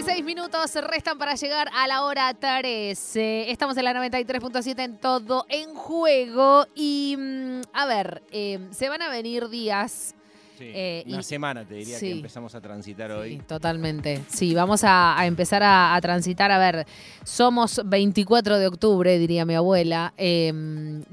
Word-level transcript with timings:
16 0.00 0.24
minutos 0.24 0.74
restan 0.76 1.18
para 1.18 1.34
llegar 1.34 1.68
a 1.74 1.86
la 1.86 2.04
hora 2.04 2.32
13. 2.32 3.50
Estamos 3.50 3.76
en 3.76 3.84
la 3.84 3.92
93.7 3.92 4.82
en 4.82 4.96
todo 4.96 5.44
en 5.50 5.74
juego. 5.74 6.64
Y 6.74 7.16
mm, 7.18 7.60
a 7.74 7.84
ver, 7.84 8.22
eh, 8.30 8.66
se 8.70 8.88
van 8.88 9.02
a 9.02 9.10
venir 9.10 9.50
días 9.50 10.14
Sí, 10.60 10.70
Eh, 10.74 11.04
una 11.06 11.20
y- 11.20 11.22
semana 11.22 11.64
te 11.64 11.72
diría 11.74 11.98
sí. 11.98 12.06
que 12.08 12.12
empezamos 12.12 12.54
a 12.54 12.60
transitar 12.60 13.10
hoy. 13.12 13.36
Sí, 13.38 13.42
totalmente. 13.46 14.20
Sí, 14.28 14.54
vamos 14.54 14.84
a, 14.84 15.18
a 15.18 15.24
empezar 15.24 15.62
a, 15.62 15.94
a 15.94 16.00
transitar. 16.02 16.50
A 16.50 16.58
ver, 16.58 16.86
somos 17.24 17.80
24 17.82 18.58
de 18.58 18.66
octubre, 18.66 19.18
diría 19.18 19.46
mi 19.46 19.54
abuela, 19.54 20.12
eh, 20.18 20.52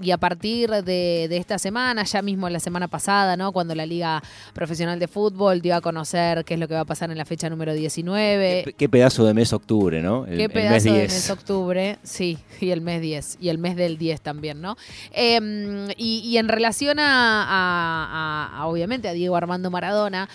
y 0.02 0.12
a 0.12 0.18
partir 0.18 0.70
de, 0.70 1.28
de 1.30 1.38
esta 1.38 1.58
semana, 1.60 2.04
ya 2.04 2.22
mismo 2.22 2.50
la 2.50 2.60
semana 2.60 2.90
pasada, 2.90 3.38
¿no? 3.38 3.54
Cuando 3.54 3.74
la 3.74 3.86
Liga 3.86 4.22
Profesional 4.54 5.00
de 5.00 5.08
Fútbol 5.08 5.62
dio 5.62 5.76
a 5.78 5.82
conocer 5.82 6.44
qué 6.44 6.56
es 6.56 6.60
lo 6.60 6.68
que 6.68 6.74
va 6.74 6.82
a 6.82 6.86
pasar 6.86 7.10
en 7.10 7.18
la 7.18 7.24
fecha 7.24 7.50
número 7.50 7.74
19. 7.74 8.64
Qué, 8.66 8.74
qué 8.74 8.90
pedazo 8.90 9.24
de 9.26 9.34
mes 9.34 9.54
octubre, 9.54 10.02
¿no? 10.02 10.26
El, 10.26 10.36
Qué 10.40 10.44
el 10.44 10.52
pedazo 10.52 10.92
de 10.92 11.00
10. 11.00 11.14
mes 11.14 11.30
octubre, 11.30 12.00
sí, 12.04 12.38
y 12.60 12.72
el 12.72 12.82
mes 12.82 13.00
10, 13.02 13.38
y 13.40 13.48
el 13.48 13.60
mes 13.60 13.78
del 13.78 13.98
10 13.98 14.20
también, 14.20 14.60
¿no? 14.60 14.76
Eh, 15.14 15.88
y, 15.96 16.20
y 16.26 16.38
en 16.38 16.50
relación 16.50 17.00
a- 17.00 18.58
a, 18.60 18.66
obviamente, 18.68 19.08
a 19.08 19.14
Diego 19.14 19.37
Armando 19.38 19.72
Maradona, 19.72 20.28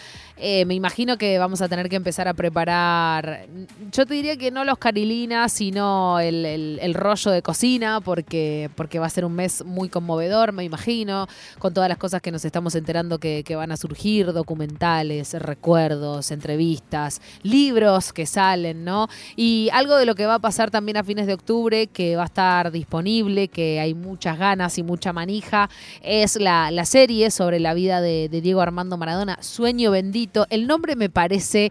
eh, 0.45 0.65
me 0.65 0.75
imagino 0.75 1.19
que 1.19 1.39
vamos 1.39 1.61
a 1.63 1.69
tener 1.69 1.89
que 1.89 1.97
empezar 1.97 2.27
a 2.27 2.35
preparar, 2.35 3.47
yo 3.93 4.07
te 4.07 4.15
diría 4.15 4.37
que 4.37 4.51
no 4.51 4.65
los 4.65 4.79
carilinas, 4.79 5.53
sino 5.53 6.19
el, 6.19 6.95
rollo 6.95 7.31
de 7.31 7.43
cocina, 7.43 8.01
porque, 8.01 8.71
porque 8.75 8.99
va 8.99 9.07
a 9.07 9.11
ser 9.11 9.25
un 9.25 9.35
mes 9.35 9.65
muy 9.65 9.89
conmovedor, 9.89 10.53
me 10.53 10.65
imagino, 10.65 11.29
con 11.59 11.75
todas 11.75 11.89
las 11.89 11.99
cosas 11.99 12.23
que 12.23 12.33
nos 12.33 12.45
estamos 12.45 12.75
enterando 12.75 13.19
que, 13.19 13.45
van 13.55 13.71
a 13.71 13.77
surgir, 13.77 14.33
documentales, 14.33 15.35
recuerdos, 15.35 16.31
entrevistas, 16.31 17.21
libros 17.43 18.13
que 18.13 18.27
salen, 18.27 18.85
¿no? 18.85 19.09
Y 19.37 19.69
algo 19.73 19.97
de 19.97 20.07
lo 20.07 20.15
que 20.15 20.27
va 20.27 20.37
a 20.37 20.39
pasar 20.39 20.71
también 20.71 20.97
a 20.97 21.05
fines 21.05 21.27
de 21.27 21.35
octubre, 21.35 21.87
que 21.89 22.17
va 22.17 22.23
a 22.23 22.27
estar 22.27 22.73
disponible, 22.73 23.49
que 23.49 23.79
hay 23.79 23.95
muchas 23.95 24.39
ganas 24.39 24.79
y 24.79 24.83
mucha 24.83 25.13
manija, 25.13 25.69
es 26.03 26.37
la, 26.37 26.73
serie 26.85 27.31
sobre 27.31 27.61
la 27.61 27.75
vida 27.75 28.01
de 28.01 28.29
Diego 28.29 28.61
Armando 28.61 28.92
Maradona, 28.97 29.39
Sueño 29.41 29.91
Bendito. 29.91 30.47
El 30.51 30.67
nombre 30.67 30.97
me 30.97 31.09
parece 31.09 31.71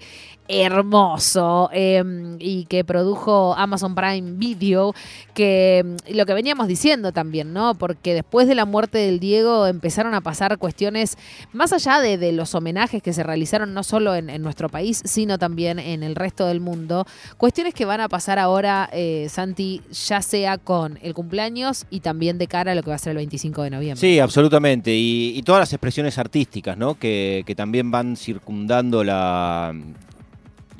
hermoso 0.52 1.70
eh, 1.74 2.04
y 2.40 2.66
que 2.66 2.84
produjo 2.84 3.56
Amazon 3.56 3.96
Prime 3.96 4.34
Video, 4.34 4.94
que 5.34 5.84
mm, 5.86 6.16
lo 6.16 6.26
que 6.26 6.34
veníamos 6.34 6.68
diciendo 6.68 7.12
también, 7.12 7.54
¿no? 7.54 7.76
Porque 7.76 8.14
después 8.14 8.48
de 8.48 8.56
la 8.56 8.66
muerte 8.66 8.98
del 8.98 9.20
Diego 9.20 9.68
empezaron 9.68 10.14
a 10.14 10.22
pasar 10.22 10.58
cuestiones 10.58 11.18
más 11.54 11.74
allá 11.74 12.00
de, 12.00 12.32
los 12.32 12.56
homenajes 12.56 13.04
que 13.04 13.14
se 13.14 13.24
realizaron 13.24 13.74
no 13.74 13.84
solo 13.84 14.16
en, 14.16 14.30
en 14.30 14.42
nuestro 14.42 14.70
país, 14.70 15.02
sino 15.06 15.38
también 15.38 15.80
en 15.80 16.04
el 16.04 16.16
resto 16.16 16.46
del 16.46 16.62
mundo, 16.62 17.06
cuestiones 17.38 17.74
que 17.74 17.86
van 17.86 18.00
a 18.00 18.10
pasar 18.10 18.40
ahora, 18.40 18.90
eh, 18.94 19.28
Santi, 19.30 19.82
ya 20.08 20.22
sea 20.22 20.58
con 20.58 21.00
el 21.02 21.14
cumpleaños 21.14 21.86
y 21.90 22.02
también 22.02 22.38
de 22.38 22.48
cara 22.48 22.72
a 22.72 22.76
lo 22.76 22.84
que 22.84 22.90
va 22.90 22.96
a 22.96 23.00
ser 23.00 23.12
el 23.12 23.18
25 23.18 23.64
de 23.64 23.70
noviembre. 23.70 24.00
Sí, 24.00 24.20
absolutamente. 24.20 24.96
Y, 24.96 25.34
y 25.36 25.44
todas 25.44 25.62
las 25.62 25.74
expresiones 25.74 26.18
artísticas, 26.18 26.78
¿no? 26.78 26.96
Que, 26.96 27.44
que 27.46 27.56
también 27.56 27.92
van 27.92 28.16
circundando 28.16 29.04
la, 29.04 29.74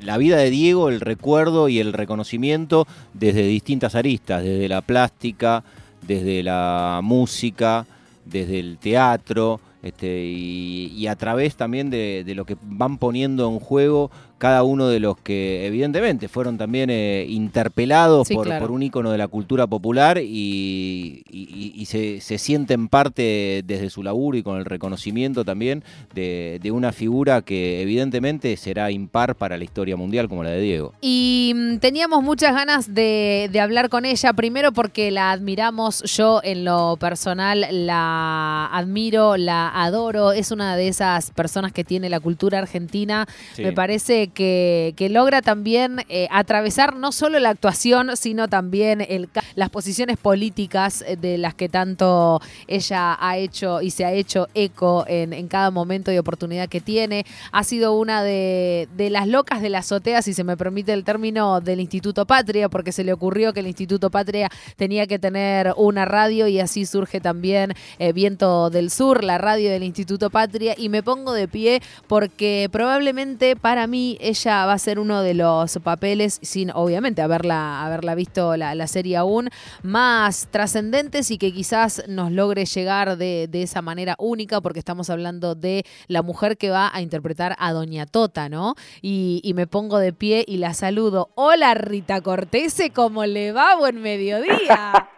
la 0.04 0.18
vida 0.18 0.36
de 0.36 0.50
Diego, 0.50 0.88
el 0.88 1.00
recuerdo 1.00 1.68
y 1.68 1.78
el 1.78 1.92
reconocimiento 1.92 2.86
desde 3.14 3.42
distintas 3.46 3.94
aristas, 3.94 4.42
desde 4.42 4.68
la 4.68 4.82
plástica, 4.82 5.64
desde 6.06 6.42
la 6.42 7.00
música, 7.02 7.86
desde 8.24 8.60
el 8.60 8.78
teatro, 8.78 9.60
este, 9.82 10.26
y, 10.26 11.06
a 11.08 11.16
través 11.16 11.56
también 11.56 11.90
de 11.90 12.32
lo 12.36 12.44
que 12.44 12.56
van 12.62 12.98
poniendo 12.98 13.48
en 13.48 13.58
juego 13.58 14.10
cada 14.42 14.64
uno 14.64 14.88
de 14.88 14.98
los 14.98 15.16
que 15.18 15.64
evidentemente 15.68 16.26
fueron 16.26 16.58
también 16.58 16.90
eh, 16.90 17.24
interpelados 17.28 18.26
Sí, 18.26 18.34
por, 18.34 18.46
claro. 18.46 18.60
por 18.66 18.72
un 18.72 18.82
ícono 18.82 19.12
de 19.12 19.18
la 19.18 19.28
cultura 19.28 19.68
popular 19.68 20.18
y, 20.18 21.22
y- 21.30 21.72
y 21.76 21.84
se, 21.84 22.20
se 22.20 22.38
sienten 22.38 22.88
parte 22.88 23.62
desde 23.64 23.88
su 23.88 24.02
laburo 24.02 24.36
y 24.36 24.42
con 24.42 24.58
el 24.58 24.64
reconocimiento 24.64 25.44
también 25.44 25.84
de, 26.12 26.58
de 26.60 26.70
una 26.72 26.90
figura 26.90 27.42
que 27.42 27.82
evidentemente 27.82 28.56
será 28.56 28.90
impar 28.90 29.36
para 29.36 29.56
la 29.56 29.62
historia 29.62 29.96
mundial 29.96 30.28
como 30.28 30.42
la 30.42 30.50
de 30.50 30.60
Diego. 30.60 30.92
Y 31.00 31.52
mm, 31.54 31.76
teníamos 31.78 32.24
muchas 32.24 32.52
ganas 32.52 32.92
de, 32.92 33.48
de 33.52 33.60
hablar 33.60 33.90
con 33.90 34.04
ella, 34.04 34.32
primero 34.32 34.72
porque 34.72 35.12
la 35.12 35.30
admiramos, 35.30 36.02
yo 36.16 36.40
en 36.42 36.64
lo 36.64 36.96
personal 36.98 37.64
la 37.70 38.66
admiro, 38.72 39.36
la 39.36 39.68
adoro, 39.84 40.32
es 40.32 40.50
una 40.50 40.74
de 40.76 40.88
esas 40.88 41.30
personas 41.30 41.72
que 41.72 41.84
tiene 41.84 42.08
la 42.10 42.18
cultura 42.18 42.58
argentina, 42.58 43.28
Sí. 43.54 43.62
me 43.62 43.72
parece 43.72 44.30
que, 44.32 44.94
logra 45.10 45.42
también 45.42 46.04
eh, 46.08 46.26
atravesar 46.30 46.96
no 46.96 47.12
solo 47.12 47.38
la 47.38 47.50
actuación, 47.50 48.16
sino 48.16 48.48
también 48.48 49.06
las 49.54 49.70
posiciones 49.70 50.16
políticas 50.16 51.04
eh, 51.06 51.16
de 51.16 51.38
las 51.38 51.54
que 51.54 51.68
tanto 51.68 52.40
ella 52.66 53.16
ha 53.20 53.36
hecho 53.36 53.82
y 53.82 53.90
se 53.90 54.04
ha 54.04 54.12
hecho 54.12 54.48
eco 54.54 55.04
en, 55.06 55.48
cada 55.48 55.70
momento 55.70 56.12
y 56.12 56.18
oportunidad 56.18 56.68
que 56.68 56.80
tiene. 56.80 57.26
Ha 57.50 57.64
sido 57.64 57.94
una 57.94 58.22
de, 58.22 58.88
de 58.96 59.10
las 59.10 59.28
locas 59.28 59.60
de 59.60 59.68
la 59.68 59.78
azotea, 59.78 60.22
si 60.22 60.34
se 60.34 60.44
me 60.44 60.56
permite 60.56 60.92
el 60.92 61.04
término, 61.04 61.60
del 61.60 61.80
Instituto 61.80 62.26
Patria, 62.26 62.68
porque 62.68 62.92
se 62.92 63.04
le 63.04 63.12
ocurrió 63.12 63.52
que 63.52 63.60
el 63.60 63.66
Instituto 63.66 64.10
Patria 64.10 64.48
tenía 64.76 65.06
que 65.06 65.18
tener 65.18 65.74
una 65.76 66.04
radio 66.04 66.46
y 66.48 66.60
así 66.60 66.86
surge 66.86 67.20
también 67.20 67.74
eh, 67.98 68.12
Viento 68.12 68.70
del 68.70 68.90
Sur, 68.90 69.24
la 69.24 69.38
radio 69.38 69.70
del 69.70 69.82
Instituto 69.82 70.30
Patria, 70.30 70.74
y 70.76 70.88
me 70.88 71.02
pongo 71.02 71.32
de 71.32 71.48
pie 71.48 71.82
porque 72.06 72.68
probablemente 72.70 73.56
para 73.56 73.86
mí 73.86 74.18
ella 74.22 74.66
va 74.66 74.74
a 74.74 74.78
ser 74.78 74.98
uno 74.98 75.22
de 75.22 75.34
los 75.34 75.78
papeles, 75.82 76.38
sin 76.42 76.70
obviamente 76.70 77.22
haberla, 77.22 77.84
haberla 77.84 78.14
visto 78.14 78.56
la, 78.56 78.74
la 78.74 78.86
serie 78.86 79.16
aún, 79.16 79.50
más 79.82 80.48
trascendentes 80.50 81.30
y 81.30 81.38
que 81.38 81.52
quizás 81.52 82.04
nos 82.08 82.30
logre 82.32 82.64
llegar 82.64 83.16
de, 83.16 83.48
de 83.48 83.62
esa 83.62 83.82
manera 83.82 84.14
única, 84.18 84.60
porque 84.60 84.78
estamos 84.78 85.10
hablando 85.10 85.54
de 85.54 85.84
la 86.08 86.22
mujer 86.22 86.56
que 86.56 86.70
va 86.70 86.90
a 86.92 87.00
interpretar 87.02 87.56
a 87.58 87.72
Doña 87.72 88.06
Tota, 88.06 88.48
¿no? 88.48 88.74
Y, 89.00 89.52
me 89.54 89.66
pongo 89.66 89.98
de 89.98 90.14
pie 90.14 90.44
y 90.48 90.56
la 90.56 90.72
saludo. 90.72 91.28
Hola 91.34 91.74
Rita 91.74 92.22
Cortese, 92.22 92.90
¿cómo 92.90 93.26
le 93.26 93.52
va? 93.52 93.76
Buen 93.76 94.00
mediodía. 94.00 95.10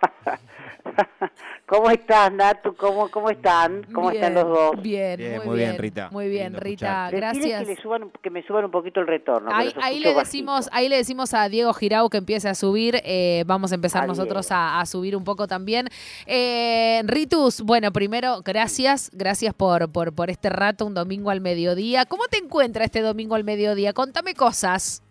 ¿Cómo 1.67 1.89
estás, 1.91 2.31
Natu? 2.31 2.77
¿Cómo, 2.77 3.11
cómo 3.11 3.31
están? 3.31 3.85
¿Cómo 3.95 4.11
están 4.11 4.35
los 4.35 4.45
dos? 4.47 4.83
Bien, 4.83 5.17
Bien, 5.17 5.37
muy, 5.39 5.47
muy 5.47 5.57
bien, 5.57 5.71
bien, 5.71 5.79
Rita. 5.83 6.09
Muy 6.13 6.29
bien, 6.29 6.45
Lindo 6.53 6.61
Rita, 6.61 7.09
escucharte. 7.09 7.17
Gracias. 7.17 7.61
Que, 7.61 7.67
le 7.75 7.77
suban, 7.81 8.11
que 8.23 8.31
me 8.31 8.43
suban 8.43 8.67
un 8.67 8.71
poquito 8.71 9.01
el 9.01 9.07
retorno. 9.07 9.51
Ahí, 9.51 9.73
ahí 9.81 9.99
le 9.99 10.09
bajito. 10.09 10.21
decimos, 10.21 10.69
ahí 10.73 10.91
le 10.91 10.97
decimos 10.97 11.33
a 11.33 11.49
Diego 11.49 11.73
Girau 11.73 12.11
que 12.11 12.19
empiece 12.19 12.51
a 12.51 12.55
subir. 12.55 13.01
eh, 13.03 13.45
vamos 13.47 13.73
a 13.73 13.77
empezar 13.77 14.05
A 14.05 14.07
nosotros 14.07 14.53
a, 14.53 14.79
a 14.81 14.85
subir 14.85 15.17
un 15.17 15.25
poco 15.25 15.47
también. 15.47 15.89
Eh, 16.27 17.01
Ritus, 17.07 17.63
bueno, 17.63 17.93
primero, 17.93 18.43
gracias, 18.45 19.11
gracias 19.15 19.55
por, 19.55 19.91
por, 19.91 20.15
por 20.15 20.29
este 20.29 20.51
rato, 20.51 20.85
un 20.85 20.93
domingo 20.93 21.31
al 21.31 21.41
mediodía. 21.41 22.05
¿Cómo 22.05 22.25
te 22.29 22.37
encuentra 22.37 22.85
este 22.85 23.01
domingo 23.01 23.37
al 23.37 23.45
mediodía? 23.45 23.95
Contame 23.95 24.35
cosas. 24.35 25.03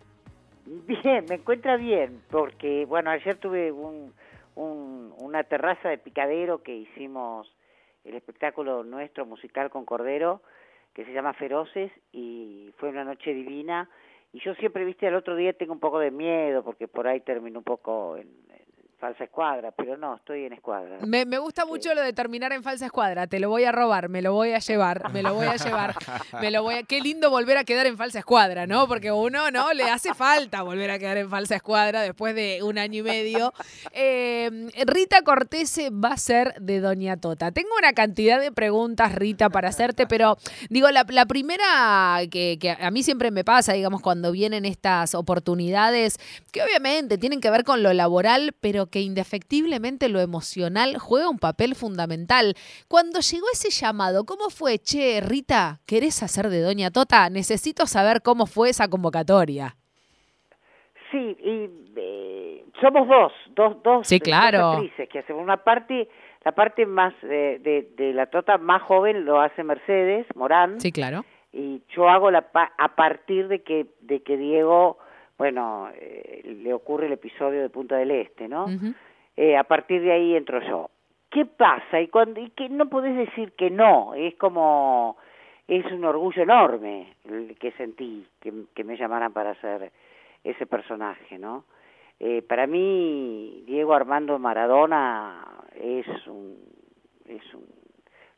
Bien, 0.65 1.25
me 1.27 1.35
encuentra 1.35 1.77
bien, 1.77 2.21
porque, 2.29 2.85
bueno, 2.85 3.09
ayer 3.09 3.35
tuve 3.37 3.71
un, 3.71 4.13
un- 4.55 5.13
una 5.19 5.43
terraza 5.43 5.89
de 5.89 5.97
picadero 5.97 6.63
que 6.63 6.75
hicimos 6.75 7.53
el 8.03 8.15
espectáculo 8.15 8.83
nuestro 8.83 9.25
musical 9.25 9.69
con 9.69 9.85
Cordero, 9.85 10.41
que 10.93 11.05
se 11.05 11.13
llama 11.13 11.33
Feroces, 11.33 11.91
y 12.11 12.71
fue 12.77 12.89
una 12.89 13.03
noche 13.03 13.33
divina. 13.33 13.89
Y 14.31 14.39
yo 14.39 14.53
siempre, 14.55 14.85
viste, 14.85 15.07
al 15.07 15.15
otro 15.15 15.35
día 15.35 15.53
tengo 15.53 15.73
un 15.73 15.79
poco 15.79 15.99
de 15.99 16.11
miedo, 16.11 16.63
porque 16.63 16.87
por 16.87 17.07
ahí 17.07 17.21
termino 17.21 17.59
un 17.59 17.63
poco 17.63 18.17
en, 18.17 18.27
falsa 19.03 19.25
escuadra, 19.25 19.71
pero 19.71 19.97
no, 19.97 20.15
estoy 20.15 20.45
en 20.45 20.53
escuadra. 20.53 20.97
Me, 21.05 21.25
me 21.25 21.37
gusta 21.37 21.65
mucho 21.65 21.93
lo 21.93 22.01
de 22.01 22.13
terminar 22.13 22.53
en 22.53 22.63
falsa 22.63 22.85
escuadra. 22.85 23.27
Te 23.27 23.37
lo 23.37 23.49
voy 23.49 23.65
a 23.65 23.71
robar, 23.73 24.07
me 24.07 24.21
lo 24.21 24.31
voy 24.31 24.53
a 24.53 24.59
llevar, 24.59 25.11
me 25.11 25.21
lo 25.21 25.33
voy 25.33 25.47
a 25.47 25.57
llevar. 25.57 25.93
Me 26.39 26.49
lo 26.51 26.63
voy 26.63 26.75
a... 26.75 26.83
Qué 26.83 27.01
lindo 27.01 27.29
volver 27.29 27.57
a 27.57 27.65
quedar 27.65 27.85
en 27.85 27.97
falsa 27.97 28.19
escuadra, 28.19 28.65
¿no? 28.65 28.87
Porque 28.87 29.11
uno, 29.11 29.51
¿no? 29.51 29.73
Le 29.73 29.83
hace 29.89 30.13
falta 30.13 30.61
volver 30.61 30.89
a 30.89 30.99
quedar 30.99 31.17
en 31.17 31.29
falsa 31.29 31.57
escuadra 31.57 32.01
después 32.01 32.33
de 32.33 32.63
un 32.63 32.77
año 32.77 32.99
y 32.99 33.03
medio. 33.03 33.53
Eh, 33.91 34.69
Rita 34.85 35.21
Cortese 35.23 35.89
va 35.89 36.13
a 36.13 36.17
ser 36.17 36.53
de 36.61 36.79
Doña 36.79 37.17
Tota. 37.17 37.51
Tengo 37.51 37.71
una 37.77 37.91
cantidad 37.91 38.39
de 38.39 38.53
preguntas, 38.53 39.13
Rita, 39.15 39.49
para 39.49 39.67
hacerte, 39.67 40.07
pero 40.07 40.37
digo, 40.69 40.89
la, 40.91 41.05
la 41.09 41.25
primera 41.25 42.21
que, 42.31 42.57
que 42.57 42.71
a 42.71 42.89
mí 42.89 43.03
siempre 43.03 43.31
me 43.31 43.43
pasa, 43.43 43.73
digamos, 43.73 44.01
cuando 44.01 44.31
vienen 44.31 44.63
estas 44.63 45.13
oportunidades, 45.13 46.19
que 46.53 46.63
obviamente 46.63 47.17
tienen 47.17 47.41
que 47.41 47.51
ver 47.51 47.65
con 47.65 47.83
lo 47.83 47.91
laboral, 47.91 48.55
pero 48.61 48.92
que 48.93 49.01
indefectiblemente 49.01 50.07
lo 50.07 50.19
emocional 50.21 50.99
juega 50.99 51.27
un 51.27 51.39
papel 51.39 51.73
fundamental. 51.73 52.53
Cuando 52.87 53.21
llegó 53.21 53.47
ese 53.51 53.71
llamado, 53.71 54.23
¿cómo 54.23 54.51
fue? 54.51 54.77
Che, 54.77 55.19
Rita, 55.19 55.79
¿querés 55.87 56.21
hacer 56.21 56.49
de 56.49 56.61
Doña 56.61 56.91
Tota? 56.91 57.27
Necesito 57.31 57.87
saber 57.87 58.21
cómo 58.21 58.45
fue 58.45 58.69
esa 58.69 58.87
convocatoria. 58.87 59.75
Sí, 61.11 61.17
y 61.43 61.69
eh, 61.95 62.65
somos 62.81 63.07
dos, 63.07 63.31
dos, 63.55 63.81
dos, 63.83 64.07
Sí, 64.07 64.19
dos 64.19 64.23
claro. 64.25 64.71
actrices 64.73 65.09
que 65.09 65.19
hacemos 65.19 65.41
una 65.41 65.57
parte, 65.57 66.07
la 66.45 66.51
parte 66.51 66.85
más 66.85 67.13
eh, 67.23 67.59
de, 67.63 67.89
de 67.97 68.13
la 68.13 68.27
tota 68.27 68.59
más 68.59 68.83
joven 68.83 69.25
lo 69.25 69.41
hace 69.41 69.63
Mercedes 69.63 70.25
Morán 70.35 70.79
Sí, 70.81 70.91
claro. 70.91 71.25
y 71.51 71.81
yo 71.95 72.09
hago 72.09 72.29
la 72.31 72.51
pa- 72.51 72.73
a 72.77 72.95
partir 72.95 73.47
de 73.47 73.63
que 73.63 73.87
de 74.01 74.21
que 74.21 74.37
Diego 74.37 74.97
bueno, 75.43 75.89
eh, 75.93 76.41
le 76.63 76.73
ocurre 76.73 77.07
el 77.07 77.11
episodio 77.11 77.61
de 77.61 77.69
Punta 77.69 77.97
del 77.97 78.11
Este, 78.11 78.47
¿no? 78.47 78.65
Eh, 79.35 79.57
a 79.57 79.65
partir 79.65 80.01
de 80.01 80.13
ahí 80.13 80.37
entro 80.37 80.61
yo. 80.61 80.89
¿Qué 81.29 81.45
pasa? 81.45 81.99
Y, 81.99 82.07
cuando, 82.07 82.39
y 82.39 82.51
que 82.51 82.69
no 82.69 82.87
podés 82.87 83.13
decir 83.17 83.51
que 83.57 83.69
no, 83.69 84.13
es 84.13 84.35
como, 84.35 85.17
es 85.67 85.85
un 85.91 86.05
orgullo 86.05 86.43
enorme 86.43 87.15
el 87.25 87.57
que 87.59 87.73
sentí 87.73 88.25
que, 88.39 88.53
que 88.73 88.85
me 88.85 88.95
llamaran 88.95 89.33
para 89.33 89.49
hacer 89.49 89.91
ese 90.45 90.65
personaje, 90.65 91.37
¿no? 91.37 91.65
Eh, 92.21 92.41
para 92.41 92.65
mí, 92.65 93.65
Diego 93.67 93.93
Armando 93.93 94.39
Maradona 94.39 95.43
es 95.75 96.07
un, 96.27 96.55
es 97.27 97.53
un 97.53 97.65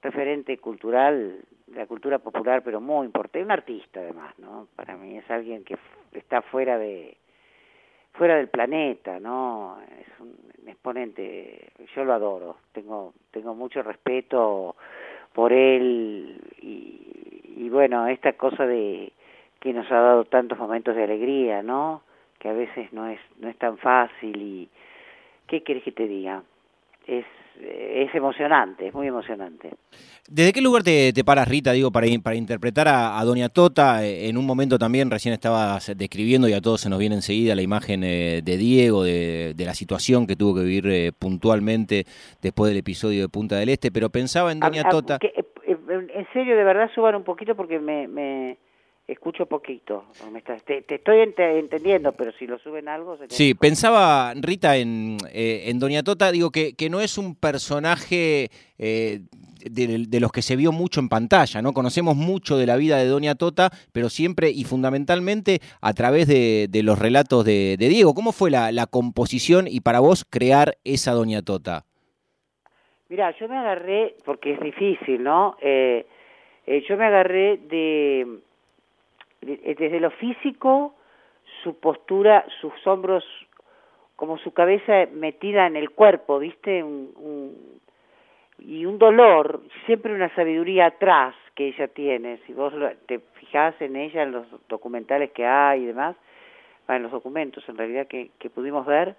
referente 0.02 0.58
cultural, 0.58 1.38
la 1.76 1.86
cultura 1.86 2.20
popular, 2.20 2.62
pero 2.64 2.80
muy 2.80 3.06
importante, 3.06 3.44
un 3.44 3.52
artista 3.52 4.00
además, 4.00 4.38
¿no? 4.40 4.68
Para 4.76 4.96
mí 4.96 5.18
es 5.18 5.30
alguien 5.30 5.64
que 5.64 5.78
está 6.14 6.42
fuera 6.42 6.78
de, 6.78 7.18
fuera 8.14 8.36
del 8.38 8.48
planeta, 8.48 9.20
¿no? 9.20 9.78
Es 9.82 10.20
un 10.20 10.68
exponente, 10.68 11.72
yo 11.96 12.04
lo 12.04 12.14
adoro, 12.14 12.58
tengo, 12.72 13.14
tengo 13.32 13.54
mucho 13.54 13.84
respeto 13.84 14.76
por 15.34 15.52
él 15.52 16.42
y, 16.62 17.42
y 17.58 17.70
bueno, 17.70 18.08
esta 18.08 18.34
cosa 18.34 18.66
de 18.66 19.12
que 19.60 19.74
nos 19.74 19.92
ha 19.92 19.96
dado 19.96 20.26
tantos 20.26 20.58
momentos 20.58 20.96
de 20.96 21.04
alegría, 21.04 21.62
¿no? 21.62 22.04
Que 22.40 22.50
a 22.50 22.54
veces 22.54 22.94
no 22.94 23.08
es, 23.08 23.20
no 23.40 23.50
es 23.50 23.58
tan 23.58 23.78
fácil 23.78 24.42
y 24.42 24.70
¿qué 25.48 25.64
querés 25.64 25.84
que 25.84 25.92
te 25.92 26.08
diga? 26.08 26.44
Es, 27.08 27.26
es 27.62 28.14
emocionante, 28.16 28.88
es 28.88 28.94
muy 28.94 29.08
emocionante. 29.08 29.70
¿Desde 30.28 30.54
qué 30.54 30.62
lugar 30.62 30.82
te, 30.84 31.14
te 31.14 31.24
paras, 31.24 31.48
Rita, 31.48 31.72
digo, 31.72 31.92
para, 31.92 32.08
para 32.24 32.36
interpretar 32.36 32.88
a, 32.88 33.20
a 33.20 33.24
Doña 33.24 33.50
Tota? 33.50 34.04
Eh, 34.06 34.28
En 34.28 34.38
un 34.38 34.46
momento 34.46 34.78
también 34.80 35.12
recién 35.12 35.34
estabas 35.34 35.92
describiendo 35.96 36.48
y 36.50 36.54
a 36.54 36.62
todos 36.62 36.82
se 36.82 36.90
nos 36.90 36.98
viene 37.00 37.16
enseguida 37.16 37.54
la 37.56 37.62
imagen 37.62 38.04
eh, 38.04 38.42
de 38.44 38.58
Diego, 38.58 39.04
de, 39.04 39.54
de 39.56 39.66
la 39.66 39.74
situación 39.76 40.26
que 40.26 40.36
tuvo 40.36 40.56
que 40.56 40.62
vivir 40.64 40.88
eh, 40.88 41.12
puntualmente 41.18 42.06
después 42.42 42.70
del 42.70 42.78
episodio 42.80 43.22
de 43.22 43.30
Punta 43.30 43.56
del 43.58 43.70
Este, 43.70 43.92
pero 43.92 44.10
pensaba 44.10 44.52
en 44.52 44.60
Doña 44.60 44.82
A- 44.84 44.88
a- 44.88 44.92
Tota. 44.92 45.20
que, 45.20 45.32
en 45.68 46.28
serio, 46.34 46.56
de 46.58 46.64
verdad, 46.64 46.90
suban 46.96 47.16
un 47.16 47.24
poquito 47.24 47.56
porque 47.56 47.80
me, 47.80 48.08
me 48.08 48.58
escucho 49.08 49.46
poquito. 49.46 50.06
Me 50.32 50.42
te, 50.42 50.82
te 50.82 50.96
estoy 50.96 51.20
ente- 51.20 51.60
entendiendo, 51.60 52.12
pero 52.14 52.32
si 52.34 52.48
lo 52.48 52.58
suben 52.60 52.88
algo... 52.88 53.18
sería 53.18 53.36
Sí, 53.38 53.54
pensaba, 53.54 54.34
Rita, 54.36 54.78
en, 54.78 55.18
eh, 55.32 55.66
en 55.68 55.80
Doña 55.80 56.02
Tota, 56.04 56.32
digo, 56.32 56.50
que, 56.52 56.74
que 56.74 56.90
no 56.90 57.00
es 57.02 57.18
un 57.18 57.36
personaje 57.36 58.50
eh, 58.80 59.20
de, 59.70 60.06
de 60.08 60.20
los 60.20 60.32
que 60.32 60.42
se 60.42 60.56
vio 60.56 60.72
mucho 60.72 61.00
en 61.00 61.10
pantalla, 61.10 61.62
¿no? 61.62 61.74
Conocemos 61.74 62.16
mucho 62.16 62.58
de 62.58 62.66
la 62.66 62.78
vida 62.78 62.98
de 62.98 63.06
Doña 63.08 63.36
Tota, 63.36 63.70
pero 63.92 64.10
siempre 64.10 64.50
y 64.50 64.64
fundamentalmente 64.64 65.60
a 65.82 65.94
través 65.94 66.28
de, 66.28 66.68
de 66.70 66.82
los 66.84 66.98
relatos 66.98 67.46
de, 67.46 67.76
de 67.78 67.90
Diego. 67.90 68.14
¿Cómo 68.16 68.32
fue 68.32 68.50
la, 68.50 68.72
la 68.72 68.88
composición 68.88 69.68
y 69.68 69.82
para 69.82 70.00
vos 70.00 70.26
crear 70.28 70.78
esa 70.84 71.12
Doña 71.14 71.42
Tota? 71.44 71.86
Mira, 73.10 73.36
yo 73.40 73.48
me 73.48 73.56
agarré, 73.58 74.16
porque 74.26 74.54
es 74.54 74.60
difícil, 74.60 75.22
¿no? 75.24 75.56
Eh, 75.62 76.08
yo 76.90 76.98
me 76.98 77.06
agarré 77.06 77.58
de- 77.58 78.40
desde 79.46 80.00
lo 80.00 80.12
físico, 80.12 80.94
su 81.64 81.80
postura, 81.80 82.46
sus 82.62 82.74
hombros, 82.88 83.24
como 84.16 84.38
su 84.38 84.54
cabeza 84.54 85.08
metida 85.14 85.68
en 85.68 85.76
el 85.76 85.92
cuerpo, 85.92 86.40
¿viste? 86.40 86.84
Un, 86.84 87.12
un- 87.18 87.76
y 88.58 88.86
un 88.86 88.98
dolor, 88.98 89.62
siempre 89.86 90.14
una 90.14 90.34
sabiduría 90.34 90.86
atrás 90.88 91.36
que 91.56 91.68
ella 91.68 91.90
tiene. 91.90 92.38
Si 92.48 92.54
vos 92.54 92.74
te 93.06 93.20
fijás 93.40 93.80
en 93.82 93.98
ella, 93.98 94.24
en 94.24 94.32
los 94.32 94.48
documentales 94.70 95.32
que 95.32 95.46
hay 95.46 95.84
y 95.84 95.86
demás, 95.88 96.16
en 96.88 97.04
los 97.04 97.12
documentos 97.12 97.68
en 97.68 97.78
realidad 97.78 98.08
que, 98.08 98.32
que 98.40 98.50
pudimos 98.50 98.86
ver, 98.86 99.16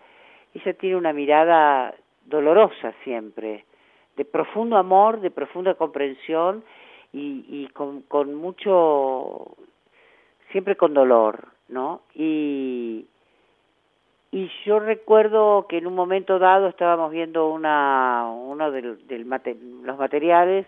ella 0.55 0.73
tiene 0.75 0.97
una 0.97 1.13
mirada 1.13 1.95
dolorosa 2.25 2.95
siempre, 3.05 3.67
de 4.17 4.25
profundo 4.25 4.79
amor, 4.79 5.21
de 5.21 5.31
profunda 5.31 5.75
comprensión 5.75 6.65
y, 7.13 7.45
y 7.49 7.69
con, 7.75 8.03
con 8.03 8.35
mucho, 8.35 9.55
siempre 10.57 10.77
con 10.77 10.95
dolor, 10.95 11.49
¿no? 11.69 12.01
Y, 12.15 13.05
y 14.33 14.51
yo 14.65 14.79
recuerdo 14.81 15.67
que 15.69 15.77
en 15.77 15.87
un 15.87 15.95
momento 15.95 16.39
dado 16.39 16.69
estábamos 16.69 17.11
viendo 17.11 17.51
una, 17.51 18.25
uno 18.27 18.71
del 18.71 19.27
mate- 19.27 19.59
los 19.83 19.99
materiales 19.99 20.67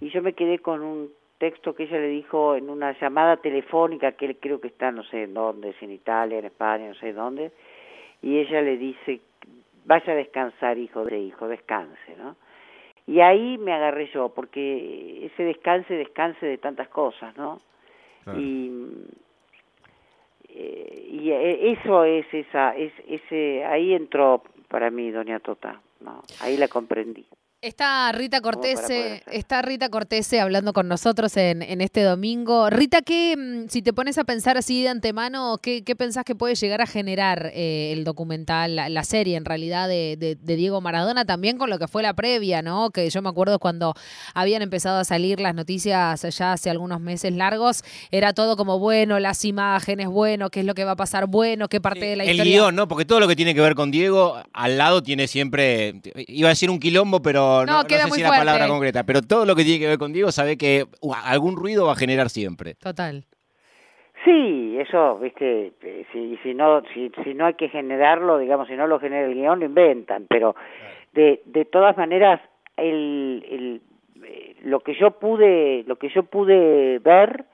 y 0.00 0.10
yo 0.10 0.22
me 0.22 0.32
quedé 0.32 0.58
con 0.58 0.82
un 0.82 1.10
texto 1.38 1.76
que 1.76 1.84
ella 1.84 1.98
le 1.98 2.08
dijo 2.08 2.56
en 2.56 2.68
una 2.68 2.98
llamada 2.98 3.36
telefónica 3.36 4.10
que 4.10 4.26
él 4.26 4.36
creo 4.40 4.60
que 4.60 4.66
está 4.66 4.90
no 4.90 5.04
sé 5.04 5.22
en 5.22 5.34
dónde, 5.34 5.72
si 5.74 5.84
en 5.84 5.92
Italia, 5.92 6.40
en 6.40 6.46
España, 6.46 6.88
no 6.88 6.94
sé 6.96 7.12
dónde, 7.12 7.52
y 8.22 8.38
ella 8.38 8.60
le 8.60 8.76
dice, 8.76 9.20
vaya 9.84 10.14
a 10.14 10.16
descansar 10.16 10.78
hijo 10.78 11.04
de 11.04 11.16
hijo, 11.20 11.46
descanse, 11.46 12.16
¿no? 12.18 12.34
Y 13.06 13.20
ahí 13.20 13.56
me 13.56 13.72
agarré 13.72 14.10
yo, 14.12 14.30
porque 14.30 15.26
ese 15.26 15.44
descanse, 15.44 15.94
descanse 15.94 16.44
de 16.44 16.58
tantas 16.58 16.88
cosas, 16.88 17.36
¿no? 17.36 17.60
Y, 18.36 18.70
eh, 18.70 19.06
y 20.58 21.30
eh, 21.30 21.72
eso 21.72 22.04
es 22.04 22.26
esa, 22.32 22.76
es 22.76 22.92
ese, 23.08 23.64
ahí 23.64 23.94
entró 23.94 24.42
para 24.68 24.90
mí 24.90 25.10
Doña 25.10 25.40
Tota, 25.40 25.80
¿no? 26.00 26.22
Ahí 26.40 26.56
la 26.56 26.68
comprendí. 26.68 27.26
Está 27.60 28.12
Rita 28.12 28.40
Cortese, 28.40 29.24
está 29.32 29.62
Rita 29.62 29.88
Cortese 29.88 30.38
hablando 30.38 30.72
con 30.72 30.86
nosotros 30.86 31.36
en, 31.36 31.60
en 31.62 31.80
este 31.80 32.04
domingo. 32.04 32.70
Rita, 32.70 33.02
¿qué, 33.02 33.36
mm, 33.36 33.68
si 33.68 33.82
te 33.82 33.92
pones 33.92 34.16
a 34.16 34.22
pensar 34.22 34.56
así 34.56 34.80
de 34.84 34.90
antemano, 34.90 35.58
qué, 35.60 35.82
qué 35.82 35.96
pensás 35.96 36.24
que 36.24 36.36
puede 36.36 36.54
llegar 36.54 36.80
a 36.82 36.86
generar 36.86 37.50
eh, 37.52 37.90
el 37.92 38.04
documental, 38.04 38.76
la, 38.76 38.88
la 38.88 39.02
serie 39.02 39.36
en 39.36 39.44
realidad 39.44 39.88
de, 39.88 40.16
de- 40.16 40.36
de 40.36 40.54
Diego 40.54 40.80
Maradona, 40.80 41.24
también 41.24 41.58
con 41.58 41.68
lo 41.68 41.80
que 41.80 41.88
fue 41.88 42.00
la 42.04 42.14
previa, 42.14 42.62
¿no? 42.62 42.90
Que 42.90 43.10
yo 43.10 43.22
me 43.22 43.28
acuerdo 43.28 43.58
cuando 43.58 43.92
habían 44.34 44.62
empezado 44.62 45.00
a 45.00 45.04
salir 45.04 45.40
las 45.40 45.56
noticias 45.56 46.22
ya 46.38 46.52
hace 46.52 46.70
algunos 46.70 47.00
meses 47.00 47.32
largos, 47.32 47.82
era 48.12 48.34
todo 48.34 48.56
como 48.56 48.78
bueno, 48.78 49.18
las 49.18 49.44
imágenes, 49.44 50.06
bueno, 50.06 50.50
qué 50.50 50.60
es 50.60 50.66
lo 50.66 50.74
que 50.76 50.84
va 50.84 50.92
a 50.92 50.96
pasar, 50.96 51.26
bueno, 51.26 51.68
qué 51.68 51.80
parte 51.80 52.06
de 52.06 52.14
la 52.14 52.22
el 52.22 52.30
historia. 52.36 52.52
guion, 52.52 52.76
¿no? 52.76 52.86
Porque 52.86 53.04
todo 53.04 53.18
lo 53.18 53.26
que 53.26 53.34
tiene 53.34 53.52
que 53.52 53.60
ver 53.60 53.74
con 53.74 53.90
Diego, 53.90 54.36
al 54.52 54.78
lado 54.78 55.02
tiene 55.02 55.26
siempre, 55.26 56.00
iba 56.28 56.46
a 56.50 56.50
decir 56.50 56.70
un 56.70 56.78
quilombo, 56.78 57.20
pero 57.20 57.47
no, 57.48 57.66
No, 57.66 57.82
no 57.82 57.84
queda 57.88 58.04
sé 58.04 58.08
muy 58.08 58.18
si 58.18 58.22
la 58.22 58.30
palabra 58.30 58.68
concreta, 58.68 59.04
pero 59.04 59.22
todo 59.22 59.44
lo 59.44 59.54
que 59.54 59.64
tiene 59.64 59.80
que 59.80 59.88
ver 59.88 59.98
con 59.98 60.12
Diego 60.12 60.30
sabe 60.32 60.56
que 60.56 60.84
uh, 61.00 61.12
algún 61.24 61.56
ruido 61.56 61.86
va 61.86 61.92
a 61.92 61.96
generar 61.96 62.28
siempre. 62.28 62.74
Total. 62.74 63.24
Sí, 64.24 64.76
eso, 64.78 65.18
viste, 65.18 65.72
eh, 65.80 66.06
si, 66.12 66.36
si 66.42 66.52
no 66.52 66.82
si, 66.92 67.10
si 67.24 67.34
no 67.34 67.46
hay 67.46 67.54
que 67.54 67.68
generarlo, 67.68 68.38
digamos, 68.38 68.68
si 68.68 68.74
no 68.74 68.86
lo 68.86 68.98
genera 68.98 69.26
el 69.26 69.34
guion, 69.34 69.60
lo 69.60 69.66
inventan, 69.66 70.26
pero 70.28 70.54
de, 71.12 71.40
de 71.46 71.64
todas 71.64 71.96
maneras, 71.96 72.40
el, 72.76 73.44
el, 73.48 73.80
eh, 74.24 74.56
lo 74.64 74.80
que 74.80 74.94
yo 74.94 75.12
pude, 75.12 75.84
lo 75.86 75.96
que 75.96 76.08
yo 76.10 76.24
pude 76.24 76.98
ver, 76.98 77.44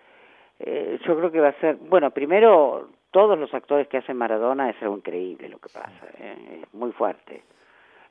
eh, 0.59 0.99
yo 1.07 1.17
creo 1.17 1.31
que 1.31 1.41
va 1.41 1.49
a 1.49 1.61
ser, 1.61 1.77
bueno, 1.77 2.11
primero, 2.11 2.89
todos 3.11 3.39
los 3.39 3.53
actores 3.55 3.87
que 3.89 3.99
hacen 3.99 4.17
Maradona 4.17 4.71
es 4.71 4.77
algo 4.83 4.97
increíble 4.97 5.49
lo 5.49 5.59
que 5.59 5.69
pasa, 5.73 6.07
eh, 6.19 6.63
es 6.63 6.75
muy 6.75 6.93
fuerte. 6.93 7.43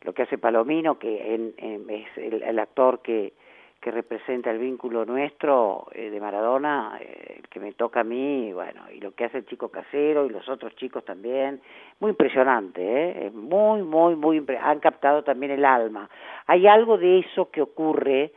Lo 0.04 0.14
que 0.14 0.24
hace 0.24 0.38
Palomino, 0.38 0.98
que 1.00 1.34
en- 1.34 1.54
es 1.90 2.18
el, 2.18 2.60
actor 2.60 3.02
que, 3.02 3.34
que 3.80 3.92
representa 3.92 4.52
el 4.52 4.60
vínculo 4.60 5.06
nuestro 5.06 5.88
eh, 5.94 6.10
de 6.10 6.20
Maradona, 6.20 6.98
eh, 7.02 7.42
que 7.50 7.60
me 7.60 7.72
toca 7.74 8.02
a 8.02 8.04
mí, 8.04 8.52
bueno, 8.54 8.82
y 8.94 9.00
lo 9.00 9.12
que 9.12 9.26
hace 9.26 9.40
el 9.40 9.46
chico 9.46 9.70
casero 9.70 10.26
y 10.26 10.30
los 10.30 10.48
otros 10.50 10.76
chicos 10.76 11.04
también, 11.06 11.62
muy 12.00 12.12
impresionante, 12.12 12.82
¿eh? 13.28 13.32
Muy, 13.32 13.84
muy, 13.84 14.16
muy, 14.16 14.44
han 14.62 14.80
captado 14.80 15.24
también 15.24 15.52
el 15.52 15.66
alma. 15.66 16.10
Hay 16.48 16.68
algo 16.68 16.98
de 16.98 17.20
eso 17.20 17.50
que 17.52 17.62
ocurre 17.62 18.32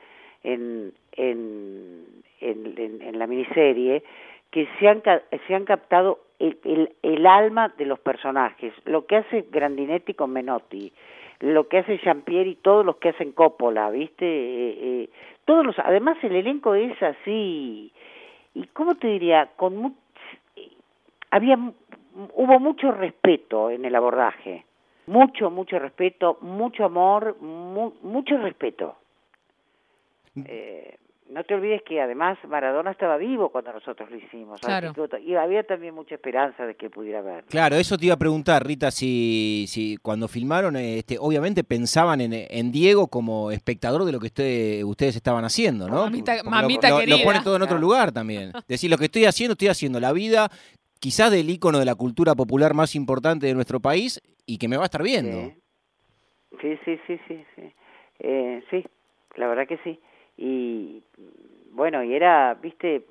en, 0.44 0.92
en, 1.12 2.04
en, 2.40 2.75
en- 2.76 3.18
la 3.18 3.26
miniserie, 3.26 4.02
que 4.50 4.68
se 4.78 4.88
han, 4.88 5.02
se 5.46 5.54
han 5.54 5.64
captado 5.64 6.20
el, 6.38 6.58
el, 6.64 6.92
el 7.02 7.26
alma 7.26 7.73
de 7.76 7.87
los 7.87 7.99
personajes, 7.99 8.73
lo 8.85 9.06
que 9.06 9.16
hace 9.16 9.46
Grandinetti 9.50 10.14
con 10.14 10.30
Menotti, 10.32 10.92
lo 11.40 11.69
que 11.69 11.78
hace 11.78 11.99
Jean-Pierre 11.99 12.50
y 12.50 12.55
todos 12.57 12.85
los 12.85 12.97
que 12.97 13.11
hacen 13.11 13.33
Coppola, 13.33 13.90
¿viste? 13.90 14.25
Eh, 14.26 14.78
eh, 15.05 15.11
todos 15.45 15.64
los, 15.66 15.78
además 15.78 16.16
el 16.23 16.35
elenco 16.37 16.75
es 16.75 17.00
así, 17.02 17.93
y 18.55 18.66
cómo 18.73 18.95
te 18.97 19.07
diría, 19.09 19.50
con 19.57 19.76
mu- 19.76 19.93
había 21.31 21.59
hubo 22.35 22.59
mucho 22.61 22.93
respeto 22.93 23.71
en 23.71 23.85
el 23.85 23.95
abordaje, 23.95 24.64
mucho, 25.07 25.50
mucho 25.50 25.78
respeto, 25.78 26.38
mucho 26.40 26.85
amor, 26.85 27.37
mu- 27.40 27.93
mucho 28.02 28.38
respeto. 28.38 28.97
Eh, 30.47 30.97
no 31.30 31.42
te 31.45 31.54
olvides 31.54 31.83
que 31.83 32.00
además 32.00 32.38
Maradona 32.49 32.90
estaba 32.92 33.16
vivo 33.16 33.50
cuando 33.50 33.73
nosotros 33.73 34.11
lo 34.11 34.16
hicimos, 34.16 34.61
así 34.62 34.66
Claro. 34.66 34.95
que- 34.95 35.21
y 35.21 35.35
había 35.35 35.62
también 35.64 35.95
mucha 35.95 36.14
esperanza 36.14 36.64
de 36.66 36.75
que 36.76 36.88
pudiera 36.88 37.21
ver. 37.23 37.45
Claro, 37.45 37.76
eso 37.76 37.97
te 37.99 38.06
iba 38.06 38.14
a 38.14 38.18
preguntar, 38.18 38.64
Rita, 38.64 38.90
si, 38.90 39.66
si 39.68 39.97
cuando 39.99 40.28
filmaron, 40.28 40.76
este, 40.76 41.16
obviamente 41.18 41.64
pensaban 41.64 42.21
en, 42.21 42.33
en 42.33 42.71
Diego 42.73 43.09
como 43.09 43.50
espectador 43.50 44.04
de 44.04 44.12
lo 44.12 44.21
que 44.21 44.26
usted- 44.26 44.83
ustedes 44.85 45.16
estaban 45.16 45.45
haciendo, 45.45 45.88
¿no? 45.88 46.04
Mamita- 46.04 46.42
mamita 46.45 46.88
lo, 46.90 46.95
lo- 46.97 47.00
lo 47.00 47.06
querida. 47.16 47.25
pone 47.25 47.40
todo 47.45 47.56
en 47.56 47.62
otro 47.62 47.78
lugar 47.78 48.12
también. 48.12 48.52
Decir, 48.68 48.90
lo 48.90 48.97
que 48.99 49.06
estoy 49.06 49.25
haciendo, 49.25 49.52
estoy 49.52 49.68
haciendo 49.68 49.99
la 50.00 50.12
vida 50.12 50.49
quizás 51.00 51.30
del 51.30 51.50
ícono 51.50 51.78
de 51.78 51.85
la 51.85 51.95
cultura 51.95 52.35
popular 52.35 52.73
más 52.75 52.95
importante 52.95 53.47
de 53.47 53.54
nuestro 53.54 53.80
país 53.80 54.21
y 54.47 54.59
que 54.59 54.68
me 54.68 54.76
va 54.76 54.85
a 54.85 54.87
estar 54.87 55.02
viendo. 55.02 55.52
Sí, 56.61 56.78
sí, 56.85 56.99
sí, 57.06 57.18
sí, 57.28 57.45
sí. 57.54 57.73
Eh, 58.21 58.62
sí, 58.71 58.85
la 59.37 59.47
verdad 59.49 59.66
que 59.68 59.78
sí. 59.85 60.00
Y 60.37 61.02
bueno, 61.73 62.02
y 62.02 62.14
era, 62.14 62.55
viste, 62.55 63.07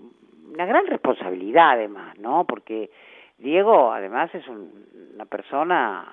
una 0.53 0.65
gran 0.65 0.86
responsabilidad 0.88 1.72
además, 1.72 2.17
¿no? 2.20 2.46
Porque 2.46 2.89
Diego 3.38 3.91
además 3.91 4.34
es 4.34 4.44
una 4.48 5.25
persona, 5.25 6.05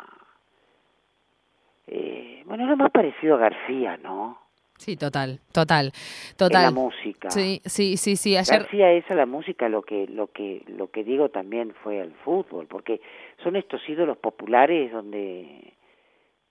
eh, 1.87 2.42
bueno, 2.47 2.66
lo 2.66 2.76
más 2.76 2.90
parecido 2.90 3.37
a 3.37 3.38
García, 3.38 3.97
¿no? 3.99 4.38
Sí, 4.78 4.97
total, 4.97 5.38
total, 5.52 5.92
total. 6.37 6.62
la 6.64 6.71
música. 6.73 7.31
Sí, 7.31 7.61
sí, 7.64 7.97
sí, 7.97 8.16
sí. 8.16 8.37
Ayer... 8.37 8.62
García 8.62 8.90
es 8.90 9.09
a 9.11 9.14
la 9.14 9.26
música 9.26 9.69
lo 9.69 9.83
que, 9.83 10.09
lo 10.09 10.26
que, 10.26 10.64
lo 10.66 10.90
que 10.90 11.04
digo 11.04 11.28
también 11.28 11.73
fue 11.85 12.00
al 12.00 12.12
fútbol, 12.25 12.66
porque 12.66 13.00
son 13.45 13.54
estos 13.54 13.81
ídolos 13.88 14.19
populares 14.19 14.90
donde 14.90 15.75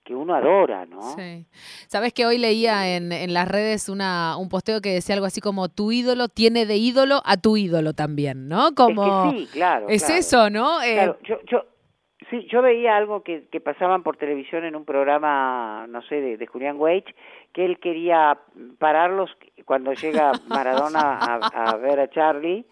que 0.04 0.14
uno 0.14 0.34
adora, 0.34 0.84
¿no? 0.86 1.00
Sí. 1.16 1.46
Sabes 1.86 2.12
que 2.12 2.26
hoy 2.26 2.38
leía 2.38 2.96
en, 2.96 3.12
en 3.12 3.32
las 3.32 3.48
redes 3.48 3.88
una, 3.88 4.36
un 4.36 4.48
posteo 4.48 4.80
que 4.80 4.90
decía 4.94 5.14
algo 5.14 5.26
así 5.26 5.40
como 5.40 5.68
tu 5.68 5.92
ídolo 5.92 6.28
tiene 6.28 6.66
de 6.66 6.76
ídolo 6.76 7.22
a 7.24 7.36
tu 7.36 7.56
ídolo 7.56 7.92
también, 7.92 8.48
¿no? 8.48 8.74
Como 8.74 9.30
es 9.30 9.38
sí, 9.38 9.48
claro. 9.52 9.86
Es 9.88 10.10
eso, 10.10 10.50
¿no? 10.50 10.82
Eh, 10.82 10.94
claro, 10.94 11.18
yo, 11.22 11.36
yo, 11.50 11.64
sí, 12.30 12.46
yo 12.50 12.62
veía 12.62 12.96
algo 12.96 13.22
que, 13.22 13.46
que 13.50 13.60
pasaban 13.60 14.02
por 14.02 14.16
televisión 14.16 14.64
en 14.64 14.74
un 14.74 14.84
programa, 14.84 15.86
no 15.88 16.02
sé, 16.02 16.16
de, 16.20 16.36
de 16.36 16.46
Julián 16.46 16.76
Weich, 16.78 17.14
que 17.52 17.64
él 17.64 17.78
quería 17.78 18.38
pararlos 18.78 19.30
cuando 19.64 19.92
llega 19.92 20.32
Maradona 20.48 21.18
a, 21.18 21.70
a 21.70 21.76
ver 21.76 22.00
a 22.00 22.10
Charlie, 22.10 22.66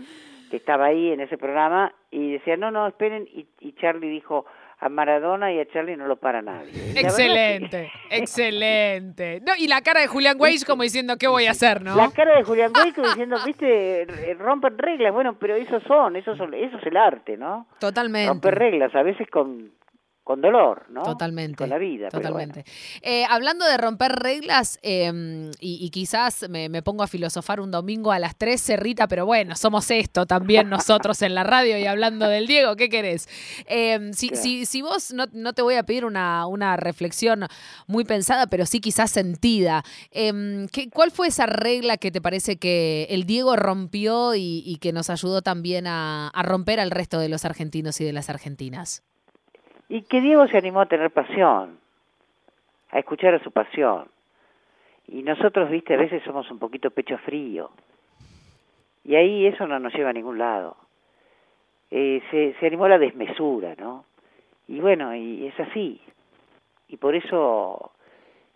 que 0.51 0.57
estaba 0.57 0.87
ahí 0.87 1.13
en 1.13 1.21
ese 1.21 1.39
programa, 1.39 1.95
y 2.11 2.33
decía, 2.33 2.57
no, 2.57 2.73
no, 2.73 2.89
esperen, 2.89 3.29
y, 3.33 3.47
y 3.61 3.73
Charlie 3.75 4.09
dijo, 4.09 4.47
a 4.81 4.89
Maradona 4.89 5.53
y 5.53 5.61
a 5.61 5.67
Charlie 5.67 5.97
no 5.97 6.07
lo 6.07 6.17
para 6.17 6.41
nadie. 6.41 6.73
Excelente, 6.97 7.93
excelente. 8.11 9.43
No, 9.47 9.53
y 9.59 9.69
la 9.69 9.83
cara 9.83 10.01
de 10.01 10.07
Julián 10.07 10.37
Weiss 10.41 10.65
como 10.65 10.83
diciendo, 10.83 11.17
¿qué 11.19 11.29
voy 11.29 11.47
a 11.47 11.51
hacer, 11.51 11.83
no? 11.83 11.95
La 11.97 12.11
cara 12.11 12.37
de 12.37 12.45
Julián 12.45 12.73
Weiss 12.75 12.95
como 12.95 13.09
diciendo, 13.09 13.37
viste, 13.45 14.07
rompen 14.39 14.79
reglas. 14.79 15.13
Bueno, 15.13 15.37
pero 15.39 15.55
esos 15.55 15.83
son, 15.83 16.17
esos 16.17 16.39
son, 16.39 16.55
eso 16.55 16.79
es 16.79 16.87
el 16.87 16.97
arte, 16.97 17.37
¿no? 17.37 17.67
Totalmente. 17.79 18.29
Romper 18.29 18.55
reglas, 18.55 18.95
a 18.95 19.03
veces 19.03 19.29
con 19.29 19.71
con 20.31 20.41
dolor, 20.41 20.85
¿no? 20.91 21.03
Totalmente. 21.03 21.57
Con 21.57 21.71
la 21.71 21.77
vida. 21.77 22.09
Totalmente. 22.09 22.65
Eh, 23.03 23.25
hablando 23.29 23.67
de 23.67 23.77
romper 23.77 24.13
reglas, 24.13 24.79
eh, 24.81 25.51
y, 25.59 25.85
y, 25.85 25.91
quizás 25.91 26.49
me, 26.49 26.69
me, 26.69 26.83
pongo 26.83 27.03
a 27.03 27.09
filosofar 27.09 27.59
un 27.59 27.73
domingo 27.73 28.13
a 28.13 28.21
las 28.21 28.37
13, 28.37 28.77
Rita, 28.77 29.09
pero 29.09 29.27
bueno, 29.27 29.57
somos 29.57 29.91
esto 29.91 30.27
también 30.27 30.69
nosotros 30.71 31.21
en 31.23 31.35
la 31.35 31.43
radio 31.43 31.77
y 31.79 31.87
hablando 31.87 32.29
del 32.29 32.47
Diego, 32.47 32.77
¿qué 32.77 32.89
querés? 32.89 33.29
Eh, 33.67 34.13
si, 34.13 34.29
claro. 34.29 34.43
si, 34.45 34.67
si, 34.67 34.83
vos, 34.83 35.13
no, 35.13 35.25
no, 35.33 35.53
te 35.53 35.63
voy 35.63 35.75
a 35.75 35.83
pedir 35.83 36.05
una, 36.05 36.47
una, 36.47 36.77
reflexión 36.77 37.47
muy 37.89 38.05
pensada, 38.05 38.47
pero 38.47 38.67
sí 38.67 38.81
quizás 38.81 39.11
sentida, 39.11 39.83
em, 40.13 40.69
¿qué, 40.69 40.91
¿cuál 40.91 41.11
fue 41.11 41.27
esa 41.27 41.47
regla 41.47 41.97
que 41.97 42.13
te 42.13 42.21
parece 42.21 42.57
que 42.57 43.09
el 43.11 43.25
Diego 43.25 43.57
rompió 43.57 44.37
y, 44.37 44.63
y 44.65 44.77
que 44.77 44.93
nos 44.93 45.11
ayudó 45.11 45.43
también 45.43 45.89
a, 45.89 46.29
a 46.29 46.43
romper 46.45 46.79
al 46.79 46.93
resto 46.93 47.19
de 47.19 47.29
los 47.29 47.45
argentinos 47.45 48.01
y 48.01 48.05
de 48.05 48.13
las 48.13 48.31
argentinas? 48.31 49.03
Y 49.91 50.03
que 50.03 50.21
Diego 50.21 50.47
se 50.47 50.57
animó 50.57 50.81
a 50.81 50.87
tener 50.87 51.11
pasión, 51.11 51.81
a 52.93 53.01
escuchar 53.01 53.35
a 53.35 53.43
su 53.43 53.51
pasión. 53.51 54.07
Y 55.09 55.25
nosotros, 55.25 55.69
viste, 55.69 55.95
a 55.95 55.97
veces 55.97 56.23
somos 56.23 56.49
un 56.49 56.61
poquito 56.61 56.93
pecho 56.93 57.19
frío. 57.19 57.73
Y 59.05 59.17
ahí 59.17 59.47
eso 59.47 59.67
no 59.67 59.81
nos 59.81 59.93
lleva 59.93 60.11
a 60.11 60.13
ningún 60.13 60.39
lado. 60.39 60.77
Eh, 61.91 62.23
se, 62.31 62.55
se 62.61 62.67
animó 62.69 62.85
a 62.85 62.91
la 62.91 62.99
desmesura, 62.99 63.75
¿no? 63.77 64.05
Y 64.69 64.79
bueno, 64.79 65.13
y 65.17 65.49
es 65.49 65.59
así. 65.59 66.01
Y 66.87 66.97
por 66.97 67.17
eso 67.17 67.91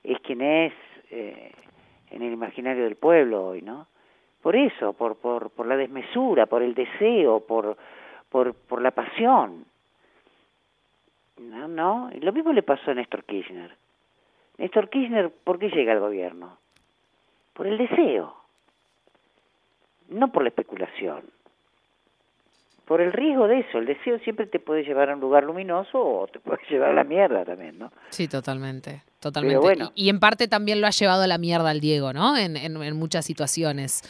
es 0.04 0.20
quien 0.20 0.40
es 0.40 0.72
eh, 1.10 1.50
en 2.12 2.22
el 2.22 2.32
imaginario 2.32 2.84
del 2.84 2.94
pueblo 2.94 3.48
hoy, 3.48 3.60
¿no? 3.60 3.88
Por 4.40 4.54
eso, 4.54 4.92
por, 4.92 5.16
por, 5.16 5.50
por 5.50 5.66
la 5.66 5.76
desmesura, 5.76 6.46
por 6.46 6.62
el 6.62 6.74
deseo, 6.74 7.40
por, 7.40 7.76
por, 8.28 8.54
por 8.54 8.80
la 8.80 8.92
pasión. 8.92 9.64
No, 11.38 11.68
no. 11.68 12.10
Lo 12.20 12.32
mismo 12.32 12.52
le 12.52 12.62
pasó 12.62 12.90
a 12.90 12.94
Néstor 12.94 13.24
Kirchner. 13.24 13.76
Néstor 14.58 14.88
Kirchner, 14.88 15.30
¿por 15.30 15.58
qué 15.58 15.68
llega 15.68 15.92
al 15.92 16.00
gobierno? 16.00 16.58
Por 17.54 17.66
el 17.66 17.78
deseo. 17.78 18.34
No 20.08 20.30
por 20.30 20.42
la 20.42 20.48
especulación. 20.48 21.22
Por 22.84 23.00
el 23.00 23.12
riesgo 23.12 23.48
de 23.48 23.60
eso. 23.60 23.78
El 23.78 23.86
deseo 23.86 24.18
siempre 24.20 24.46
te 24.46 24.60
puede 24.60 24.84
llevar 24.84 25.10
a 25.10 25.14
un 25.14 25.20
lugar 25.20 25.44
luminoso 25.44 25.98
o 25.98 26.26
te 26.28 26.38
puede 26.38 26.60
llevar 26.70 26.90
a 26.90 26.94
la 26.94 27.04
mierda 27.04 27.44
también, 27.44 27.78
¿no? 27.78 27.90
Sí, 28.10 28.28
totalmente. 28.28 29.02
Totalmente. 29.18 29.58
Bueno. 29.58 29.90
Y, 29.94 30.06
y, 30.06 30.08
en 30.10 30.20
parte 30.20 30.48
también 30.48 30.82
lo 30.82 30.86
ha 30.86 30.90
llevado 30.90 31.22
a 31.22 31.26
la 31.26 31.38
mierda 31.38 31.70
al 31.70 31.80
Diego, 31.80 32.12
¿no? 32.12 32.36
En, 32.36 32.58
en, 32.58 32.80
en 32.80 32.96
muchas 32.96 33.24
situaciones. 33.24 34.02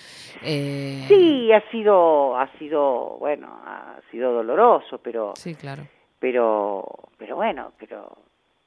Eh... 0.43 1.05
Sí, 1.07 1.53
ha 1.53 1.61
sido, 1.71 2.37
ha 2.37 2.49
sido, 2.59 3.17
bueno, 3.21 3.47
ha 3.65 4.01
sido 4.11 4.33
doloroso, 4.33 4.99
pero... 4.99 5.35
Sí, 5.37 5.55
claro 5.55 5.85
pero 6.25 6.83
pero 7.19 7.37
bueno 7.37 7.73
pero 7.79 8.17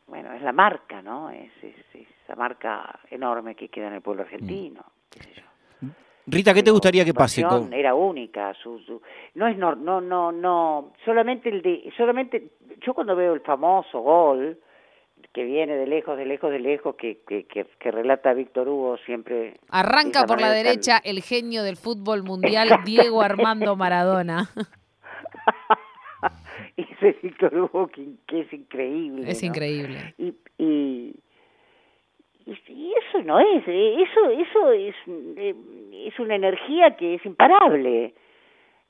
bueno 0.06 0.32
es 0.32 0.44
la 0.44 0.52
marca 0.52 1.02
no 1.02 1.32
es, 1.32 1.50
es, 1.64 1.74
es 1.96 2.08
esa 2.24 2.36
marca 2.36 3.00
enorme 3.10 3.56
que 3.56 3.70
queda 3.70 3.88
en 3.88 3.94
el 3.94 4.02
pueblo 4.02 4.22
argentino 4.22 4.82
mm. 4.82 5.10
qué 5.10 5.24
sé 5.24 5.34
yo 5.34 5.88
Rita 6.28 6.54
qué 6.54 6.62
te 6.62 6.70
gustaría 6.70 7.04
que 7.04 7.16
pase 7.16 7.42
con 7.42 7.74
era 7.74 7.96
única 7.96 8.54
su, 8.62 8.78
su, 8.82 9.02
no 9.34 9.48
es 9.48 9.58
no 9.58 9.74
no 9.74 10.00
no 10.02 10.32
no 10.32 10.94
solamente 11.04 11.50
el 11.50 11.64
de 11.64 11.92
solamente 11.98 12.52
yo 12.80 12.94
cuando 12.94 13.16
veo 13.16 13.34
el 13.34 13.42
famoso 13.42 14.02
gol 14.02 14.60
que 15.34 15.44
viene 15.44 15.76
de 15.76 15.86
lejos, 15.86 16.18
de 16.18 16.26
lejos, 16.26 16.52
de 16.52 16.60
lejos, 16.60 16.96
que, 16.96 17.20
que, 17.28 17.46
que, 17.46 17.66
que 17.80 17.92
relata 17.92 18.34
Víctor 18.34 18.68
Hugo 18.68 18.98
siempre. 19.06 19.60
Arranca 19.70 20.26
por 20.26 20.42
la 20.42 20.50
derecha 20.50 21.00
tan... 21.00 21.12
el 21.12 21.22
genio 21.22 21.62
del 21.62 21.76
fútbol 21.76 22.24
mundial, 22.24 22.70
Diego 22.86 23.22
Armando 23.22 23.76
Maradona. 23.76 24.50
ese 26.78 27.18
Víctor 27.22 27.56
Hugo 27.56 27.88
que, 27.88 28.08
que, 28.26 28.42
es 28.42 28.54
increíble. 28.54 29.30
Es 29.30 29.42
¿no? 29.42 29.48
increíble. 29.50 30.14
Y, 30.18 30.34
y, 30.58 31.16
y, 32.46 32.94
eso 32.94 33.22
no 33.24 33.40
es, 33.40 33.68
eh, 33.68 34.04
eso, 34.04 34.30
eso 34.30 34.72
es, 34.72 34.96
eh, 35.08 35.56
es 36.08 36.20
una 36.20 36.36
energía 36.36 36.96
que 36.96 37.16
es 37.16 37.26
imparable. 37.26 38.14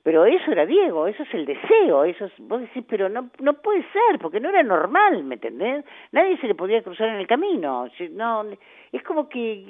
Pero 0.08 0.26
eso 0.26 0.52
era 0.54 0.66
Diego, 0.66 1.06
eso 1.06 1.24
es 1.24 1.34
el 1.34 1.46
deseo, 1.46 2.06
eso 2.06 2.26
es, 2.26 2.32
vos 2.40 2.62
decís, 2.62 2.82
pero 2.88 3.10
no, 3.10 3.30
no 3.40 3.56
puede 3.56 3.82
ser, 3.92 4.20
porque 4.22 4.40
no 4.40 4.48
era 4.48 4.64
normal, 4.64 5.22
¿me 5.26 5.36
entendés? 5.36 5.84
Nadie 6.14 6.38
se 6.38 6.48
le 6.48 6.56
podía 6.56 6.82
cruzar 6.82 7.10
en 7.10 7.16
el 7.16 7.28
camino, 7.28 7.90
no, 8.12 8.46
es 8.94 9.04
como 9.04 9.28
que, 9.28 9.66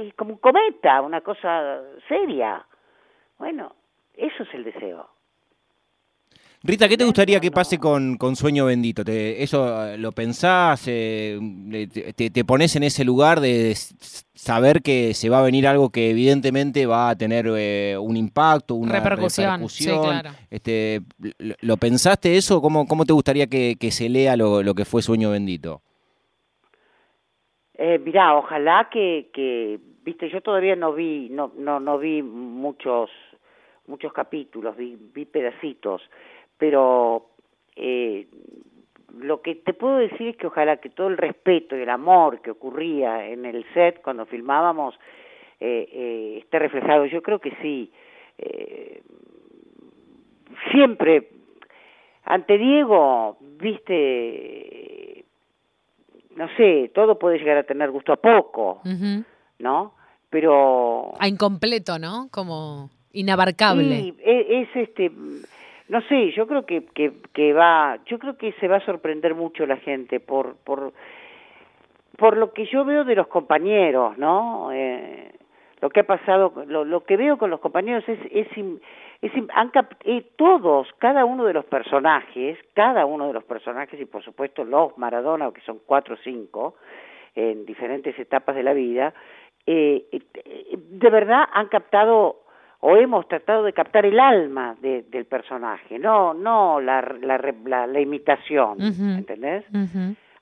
es 0.00 0.14
como 0.16 0.32
un 0.32 0.38
cometa, 0.38 1.00
una 1.00 1.22
cosa 1.22 1.80
seria. 2.06 2.62
Bueno, 3.38 3.72
eso 4.14 4.42
es 4.42 4.52
el 4.52 4.64
deseo. 4.64 5.08
Rita, 6.66 6.88
¿qué 6.88 6.96
te 6.96 7.04
gustaría 7.04 7.40
que 7.40 7.50
pase 7.50 7.78
con, 7.78 8.16
con 8.16 8.36
Sueño 8.36 8.64
Bendito? 8.64 9.04
¿Te, 9.04 9.42
¿Eso 9.42 9.86
eh, 9.86 9.98
lo 9.98 10.12
pensás? 10.12 10.88
Eh, 10.88 11.38
te, 12.16 12.30
te, 12.30 12.44
pones 12.46 12.74
en 12.74 12.84
ese 12.84 13.04
lugar 13.04 13.40
de 13.40 13.74
saber 13.74 14.80
que 14.80 15.12
se 15.12 15.28
va 15.28 15.40
a 15.40 15.44
venir 15.44 15.66
algo 15.66 15.90
que 15.90 16.08
evidentemente 16.08 16.86
va 16.86 17.10
a 17.10 17.16
tener 17.16 17.44
eh, 17.54 17.98
un 18.00 18.16
impacto, 18.16 18.76
una 18.76 18.94
repercusión? 18.94 19.46
repercusión. 19.46 19.94
Sí, 19.94 20.08
claro. 20.08 20.30
este, 20.48 21.02
¿Lo 21.60 21.76
pensaste 21.76 22.38
eso? 22.38 22.62
¿Cómo, 22.62 22.86
cómo 22.88 23.04
te 23.04 23.12
gustaría 23.12 23.46
que, 23.46 23.76
que 23.78 23.90
se 23.90 24.08
lea 24.08 24.34
lo, 24.34 24.62
lo, 24.62 24.74
que 24.74 24.86
fue 24.86 25.02
Sueño 25.02 25.32
Bendito? 25.32 25.82
Eh, 27.74 27.98
mirá, 27.98 28.34
ojalá 28.36 28.88
que, 28.90 29.28
que, 29.34 29.78
viste, 30.02 30.30
yo 30.30 30.40
todavía 30.40 30.76
no 30.76 30.94
vi, 30.94 31.28
no, 31.28 31.52
no, 31.58 31.78
no 31.78 31.98
vi 31.98 32.22
muchos, 32.22 33.10
muchos 33.86 34.14
capítulos, 34.14 34.74
vi, 34.78 34.96
vi 35.12 35.26
pedacitos 35.26 36.00
pero 36.58 37.26
eh, 37.76 38.26
lo 39.18 39.42
que 39.42 39.54
te 39.54 39.74
puedo 39.74 39.96
decir 39.96 40.28
es 40.28 40.36
que 40.36 40.46
ojalá 40.46 40.78
que 40.78 40.90
todo 40.90 41.08
el 41.08 41.16
respeto 41.16 41.76
y 41.76 41.82
el 41.82 41.90
amor 41.90 42.40
que 42.40 42.50
ocurría 42.50 43.26
en 43.28 43.44
el 43.44 43.64
set 43.72 44.02
cuando 44.02 44.26
filmábamos 44.26 44.94
eh, 45.60 45.88
eh, 45.92 46.38
esté 46.42 46.58
reflejado. 46.58 47.06
Yo 47.06 47.22
creo 47.22 47.38
que 47.38 47.52
sí. 47.62 47.92
Eh, 48.38 49.02
siempre, 50.72 51.28
ante 52.24 52.58
Diego, 52.58 53.36
viste, 53.40 55.24
no 56.36 56.48
sé, 56.56 56.90
todo 56.94 57.18
puede 57.18 57.38
llegar 57.38 57.58
a 57.58 57.62
tener 57.62 57.90
gusto 57.90 58.12
a 58.12 58.16
poco, 58.16 58.80
uh 58.84 58.88
-huh. 58.88 59.24
¿no? 59.60 59.94
Pero... 60.30 61.12
A 61.20 61.28
incompleto, 61.28 61.98
¿no? 61.98 62.28
Como 62.32 62.90
inabarcable. 63.12 64.00
Sí, 64.00 64.14
es, 64.18 64.46
es 64.48 64.76
este 64.88 65.12
no 65.94 66.02
sé, 66.08 66.32
yo 66.32 66.48
creo 66.48 66.66
que, 66.66 66.86
que, 66.86 67.12
que 67.32 67.52
va, 67.52 68.00
yo 68.06 68.18
creo 68.18 68.36
que 68.36 68.50
se 68.54 68.66
va 68.66 68.78
a 68.78 68.84
sorprender 68.84 69.36
mucho 69.36 69.64
la 69.64 69.76
gente 69.76 70.18
por, 70.18 70.56
por, 70.56 70.92
por 72.18 72.36
lo 72.36 72.52
que 72.52 72.66
yo 72.66 72.84
veo 72.84 73.04
de 73.04 73.14
los 73.14 73.28
compañeros, 73.28 74.18
¿no? 74.18 74.72
Eh, 74.72 75.30
lo, 75.80 75.90
que 75.90 76.00
ha 76.00 76.04
pasado, 76.04 76.52
lo, 76.66 76.84
lo 76.84 77.04
que 77.04 77.16
veo 77.16 77.38
con 77.38 77.48
los 77.48 77.60
compañeros 77.60 78.02
es, 78.08 78.18
es, 78.32 78.48
es 79.22 79.32
han 79.54 79.70
eh, 80.04 80.26
todos, 80.34 80.88
cada 80.98 81.24
uno 81.24 81.44
de 81.44 81.52
los 81.52 81.64
personajes, 81.66 82.58
cada 82.74 83.06
uno 83.06 83.28
de 83.28 83.34
los 83.34 83.44
personajes 83.44 84.00
y 84.00 84.04
por 84.04 84.24
supuesto 84.24 84.64
los 84.64 84.98
Maradona, 84.98 85.52
que 85.52 85.60
son 85.60 85.78
cuatro 85.86 86.16
o 86.16 86.18
cinco, 86.24 86.74
en 87.36 87.64
diferentes 87.64 88.18
etapas 88.18 88.56
de 88.56 88.64
la 88.64 88.72
vida, 88.72 89.14
eh, 89.64 90.06
eh, 90.10 90.76
de 90.76 91.10
verdad 91.10 91.44
han 91.52 91.68
captado 91.68 92.43
o 92.86 92.98
hemos 92.98 93.26
tratado 93.28 93.62
de 93.62 93.72
captar 93.72 94.04
el 94.04 94.20
alma 94.20 94.76
del 94.82 95.24
personaje, 95.24 95.98
no 95.98 96.34
no 96.34 96.82
la, 96.82 97.00
la, 97.22 97.86
la, 97.86 98.00
imitación, 98.00 98.78
¿entendés? 98.78 99.64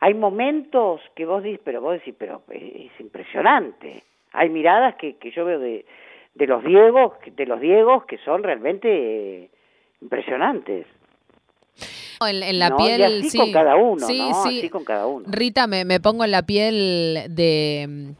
Hay 0.01 0.15
momentos 0.15 1.01
que 1.15 1.25
vos 1.25 1.41
dices, 1.45 1.61
pero 1.63 1.81
vos 1.81 1.93
decís, 1.93 2.17
pero 2.19 2.43
es 2.51 2.91
impresionante. 2.99 4.03
Hay 4.33 4.49
miradas 4.49 4.97
que, 4.97 5.19
que 5.19 5.31
yo 5.31 5.45
veo 5.45 5.61
de, 5.61 5.87
de 6.35 6.47
los 6.49 6.65
Diegos, 6.65 7.13
de 7.25 7.47
los 7.47 7.61
Diegos 7.61 8.07
que 8.07 8.19
son 8.19 8.43
realmente 8.43 9.49
impresionantes. 10.01 10.87
En, 12.27 12.59
la 12.59 12.77
piel, 12.77 13.03
así 13.05 13.31
sí. 13.31 13.39
con 13.39 13.53
cada 13.53 13.77
uno, 13.77 14.05
sí, 14.05 14.19
¿no? 14.19 14.43
Sí. 14.43 14.59
Así 14.59 14.69
con 14.69 14.85
cada 14.85 15.07
uno. 15.07 15.27
Rita, 15.29 15.69
me, 15.69 15.85
me 15.85 16.01
pongo 16.01 16.25
en 16.25 16.33
la 16.33 16.43
piel 16.43 17.25
de 17.29 18.15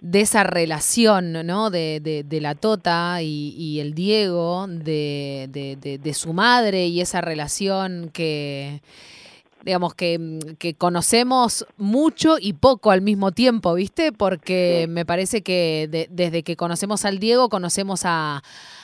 de 0.00 0.20
esa 0.22 0.44
relación, 0.44 1.32
¿no? 1.46 1.70
De, 1.70 2.00
de, 2.26 2.40
la 2.40 2.54
Tota 2.54 3.22
y, 3.22 3.80
el 3.80 3.94
Diego, 3.94 4.66
de, 4.68 5.48
de, 5.50 6.14
su 6.14 6.32
madre 6.32 6.86
y 6.86 7.00
esa 7.00 7.20
relación 7.20 8.10
que, 8.12 8.82
digamos, 9.64 9.94
que, 9.94 10.38
que, 10.58 10.74
conocemos 10.74 11.66
mucho 11.76 12.36
y 12.40 12.54
poco 12.54 12.90
al 12.90 13.02
mismo 13.02 13.32
tiempo, 13.32 13.74
¿viste? 13.74 14.12
Porque 14.12 14.86
me 14.88 15.04
parece 15.04 15.42
que 15.42 16.08
desde 16.10 16.42
que 16.42 16.56
conocemos 16.56 17.04
al 17.04 17.18
Diego, 17.18 17.48
conocemos 17.48 18.02
a 18.04 18.42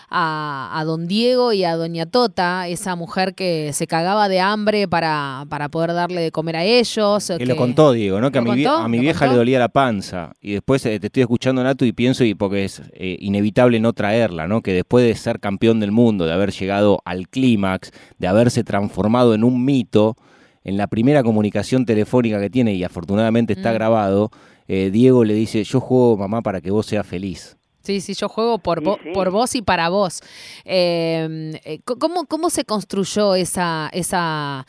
a, 0.09 0.83
don 0.87 1.07
Diego 1.07 1.53
y 1.53 1.65
a 1.65 1.77
doña 1.77 2.07
Tota, 2.07 2.69
esa 2.69 2.97
mujer 2.97 3.35
que 3.35 3.73
se 3.73 3.87
cagaba 3.87 4.29
de 4.29 4.41
hambre 4.41 4.89
para, 4.89 5.45
para 5.49 5.69
poder 5.69 5.93
darle 5.93 6.21
de 6.21 6.31
comer 6.31 6.57
a 6.57 6.65
ellos. 6.65 7.33
Que, 7.39 7.47
lo 7.47 7.57
contó 7.57 7.93
Diego, 7.93 8.21
¿no? 8.21 8.31
Que 8.31 8.39
a 8.39 8.43
mi, 8.43 8.65
a 8.65 8.89
mi 8.89 8.99
vieja 8.99 9.27
le 9.27 9.35
dolía 9.35 9.59
la 9.59 9.69
panza. 9.69 10.33
Y 10.41 10.53
después 10.53 10.85
eh, 10.87 11.01
te 11.01 11.07
estoy 11.09 11.23
escuchando, 11.23 11.63
Nato, 11.63 11.85
y 11.85 11.93
pienso, 11.93 12.25
y 12.25 12.35
porque 12.35 12.65
es 12.65 12.83
eh, 12.93 13.17
inevitable 13.21 13.81
no 13.81 13.93
traerla, 13.93 14.47
¿no? 14.47 14.63
Que 14.63 14.73
después 14.73 15.05
de 15.05 15.15
ser 15.15 15.41
campeón 15.41 15.81
del 15.81 15.93
mundo, 15.93 16.27
de 16.27 16.33
haber 16.33 16.53
llegado 16.53 17.01
al 17.05 17.29
clímax, 17.29 17.91
de 18.19 18.27
haberse 18.29 18.65
transformado 18.65 19.35
en 19.35 19.45
un 19.45 19.65
mito, 19.65 20.17
en 20.65 20.77
la 20.77 20.87
primera 20.87 21.23
comunicación 21.23 21.87
telefónica 21.87 22.41
que 22.41 22.51
tiene, 22.51 22.75
y 22.75 22.85
afortunadamente 22.85 23.53
está 23.53 23.71
mm. 23.71 23.75
grabado, 23.75 24.31
eh, 24.69 24.91
Diego 24.93 25.25
le 25.25 25.35
dice, 25.35 25.63
yo 25.63 25.81
juego 25.81 26.17
mamá 26.17 26.43
para 26.43 26.61
que 26.61 26.71
vos 26.71 26.87
seas 26.87 27.07
feliz. 27.07 27.57
Sí, 27.87 28.01
sí, 28.01 28.15
yo 28.15 28.29
juego 28.29 28.59
por, 28.59 28.83
por 29.15 29.31
vos 29.31 29.55
y 29.55 29.63
para 29.63 29.89
vos. 29.91 30.21
Em, 30.65 31.55
eh, 31.65 31.79
¿cómo, 31.85 32.27
¿Cómo 32.27 32.51
se 32.51 32.65
construyó 32.65 33.37
esa, 33.37 33.89
esa, 33.93 34.67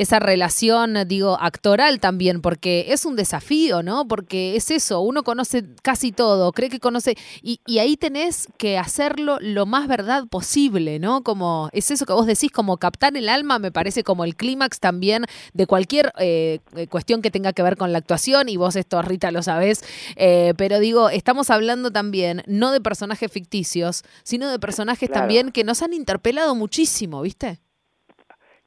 esa 0.00 0.18
relación, 0.18 0.96
digo, 1.06 1.36
actoral 1.38 2.00
también, 2.00 2.40
porque 2.40 2.86
es 2.88 3.04
un 3.04 3.16
desafío, 3.16 3.82
¿no? 3.82 4.08
Porque 4.08 4.56
es 4.56 4.70
eso, 4.70 5.02
uno 5.02 5.22
conoce 5.22 5.64
casi 5.82 6.10
todo, 6.10 6.52
cree 6.52 6.70
que 6.70 6.80
conoce, 6.80 7.18
y, 7.42 7.60
ahí 7.78 7.98
tenés 7.98 8.48
que 8.56 8.78
hacerlo 8.78 9.36
lo 9.40 9.66
más 9.66 9.88
verdad 9.88 10.26
posible, 10.26 10.98
¿no? 10.98 11.22
Como 11.22 11.68
es 11.72 11.90
eso 11.90 12.06
que 12.06 12.14
vos 12.14 12.24
decís, 12.24 12.50
como 12.50 12.78
captar 12.78 13.14
el 13.14 13.28
alma, 13.28 13.58
me 13.58 13.70
parece 13.70 14.02
como 14.02 14.24
el 14.24 14.36
clímax 14.36 14.80
también 14.80 15.26
de 15.52 15.66
cualquier 15.66 16.12
eh, 16.18 16.60
cuestión 16.88 17.20
que 17.20 17.30
tenga 17.30 17.52
que 17.52 17.62
ver 17.62 17.76
con 17.76 17.92
la 17.92 17.98
actuación, 17.98 18.48
y 18.48 18.56
vos 18.56 18.76
esto, 18.76 19.02
Rita, 19.02 19.30
lo 19.30 19.42
sabés, 19.42 19.84
eh, 20.16 20.54
pero 20.56 20.78
digo, 20.78 21.10
estamos 21.10 21.50
hablando 21.50 21.90
también 21.90 22.42
no 22.46 22.72
de 22.72 22.80
personajes 22.80 23.30
ficticios, 23.30 24.02
sino 24.22 24.50
de 24.50 24.58
personajes 24.58 25.10
también 25.10 25.52
que 25.52 25.62
nos 25.62 25.82
han 25.82 25.92
interpelado 25.92 26.54
muchísimo, 26.54 27.20
¿viste? 27.20 27.60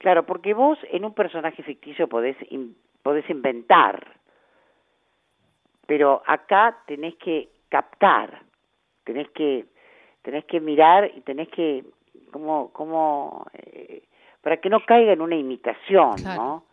Claro, 0.04 0.26
porque 0.26 0.54
vos 0.54 0.78
en 0.92 1.06
un 1.06 1.14
personaje 1.14 1.64
ficticio 1.64 2.10
podés, 2.10 2.36
podés 3.02 3.30
inventar, 3.30 4.06
pero 5.88 6.22
acá 6.26 6.78
tenés 6.86 7.16
que 7.16 7.48
captar, 7.70 8.42
tenés 9.06 9.30
que, 9.30 9.66
tenés 10.22 10.44
que 10.44 10.60
mirar 10.60 11.10
y 11.16 11.22
tenés 11.22 11.48
que, 11.48 11.86
como, 12.34 12.74
como, 12.74 13.46
eh, 13.54 14.04
para 14.42 14.58
que 14.58 14.70
no 14.70 14.82
caiga 14.86 15.14
en 15.14 15.22
una 15.22 15.38
imitación, 15.38 16.16
¿no? 16.22 16.66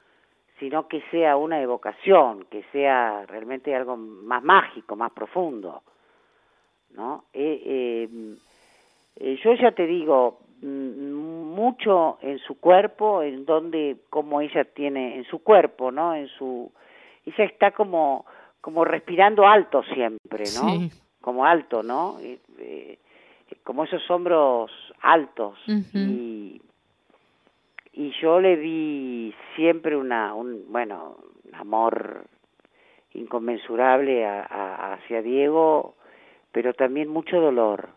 Sino 0.58 0.88
que 0.88 1.00
sea 1.12 1.36
una 1.36 1.62
evocación, 1.62 2.46
que 2.50 2.64
sea 2.72 3.26
realmente 3.26 3.72
algo 3.76 3.96
más 3.96 4.42
mágico, 4.42 4.96
más 4.96 5.12
profundo, 5.12 5.84
¿no? 6.94 7.26
Eh, 7.32 7.62
eh, 7.64 8.08
eh 9.20 9.38
yo 9.40 9.54
ya 9.54 9.70
te 9.70 9.86
digo, 9.86 10.40
mucho 10.62 12.18
en 12.22 12.38
su 12.38 12.58
cuerpo, 12.58 13.22
en 13.22 13.44
donde, 13.46 13.96
como 14.10 14.40
ella 14.40 14.64
tiene, 14.64 15.16
en 15.16 15.24
su 15.24 15.42
cuerpo, 15.42 15.90
¿no? 15.90 16.14
En 16.14 16.28
su, 16.28 16.70
ella 17.24 17.44
está 17.44 17.70
como, 17.72 18.26
como 18.60 18.84
respirando 18.84 19.46
alto 19.46 19.82
siempre, 19.94 20.44
¿no? 20.54 20.88
Como 21.20 21.44
alto, 21.44 21.82
¿no? 21.82 22.18
Eh, 22.20 22.98
como 23.62 23.84
esos 23.84 24.08
hombros 24.10 24.70
altos 25.00 25.58
y, 25.66 26.60
y 27.92 28.12
yo 28.20 28.40
le 28.40 28.56
vi 28.56 29.34
siempre 29.56 29.96
una, 29.96 30.34
un, 30.34 30.64
bueno, 30.70 31.16
un 31.44 31.54
amor 31.54 32.24
inconmensurable 33.12 34.26
a, 34.26 34.94
hacia 34.94 35.22
Diego, 35.22 35.94
pero 36.52 36.74
también 36.74 37.08
mucho 37.08 37.40
dolor. 37.40 37.88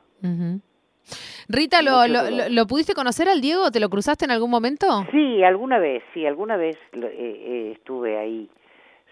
Rita, 1.49 1.81
¿lo, 1.81 2.07
lo, 2.49 2.67
pudiste 2.67 2.93
conocer 2.93 3.27
al 3.27 3.41
Diego? 3.41 3.71
¿Te 3.71 3.79
lo 3.79 3.89
cruzaste 3.89 4.25
en 4.25 4.31
algún 4.31 4.49
momento? 4.49 5.05
Sí, 5.11 5.43
alguna 5.43 5.79
vez, 5.79 6.03
sí, 6.13 6.25
alguna 6.25 6.57
vez 6.57 6.77
eh, 6.93 7.01
eh, 7.11 7.71
estuve 7.75 8.17
ahí 8.17 8.49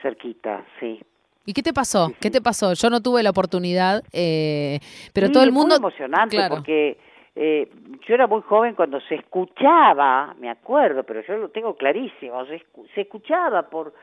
cerquita, 0.02 0.64
sí. 0.80 1.02
¿Y 1.46 1.54
qué 1.54 1.64
te 1.64 1.74
pasó? 1.74 2.12
¿Qué 2.22 2.30
te 2.30 2.42
pasó? 2.42 2.74
Yo 2.74 2.90
no 2.90 3.02
tuve 3.02 3.24
la 3.24 3.32
oportunidad, 3.32 4.04
eh, 4.14 4.80
pero 5.14 5.30
todo 5.32 5.44
el 5.44 5.52
mundo... 5.52 5.76
Muy 5.80 5.90
emocionante 5.90 6.38
porque 6.50 6.98
yo 7.36 8.14
era 8.14 8.28
muy 8.28 8.42
joven 8.42 8.76
cuando 8.76 9.00
se 9.02 9.16
escuchaba, 9.16 10.36
me 10.40 10.50
acuerdo, 10.50 11.04
pero 11.04 11.22
yo 11.22 11.38
lo 11.38 11.50
tengo 11.50 11.76
clarísimo, 11.76 12.46
se, 12.46 12.62
escuchaba 13.02 13.70
por 13.70 13.94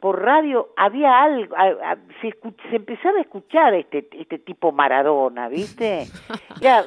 por 0.00 0.20
radio 0.20 0.70
había 0.76 1.22
algo, 1.22 1.54
se, 2.20 2.34
se, 2.70 2.76
empezaba 2.76 3.18
a 3.18 3.20
escuchar 3.20 3.72
este 3.74 4.08
este 4.18 4.40
tipo 4.40 4.72
Maradona, 4.72 5.48
¿viste? 5.48 6.06
Ya, 6.60 6.84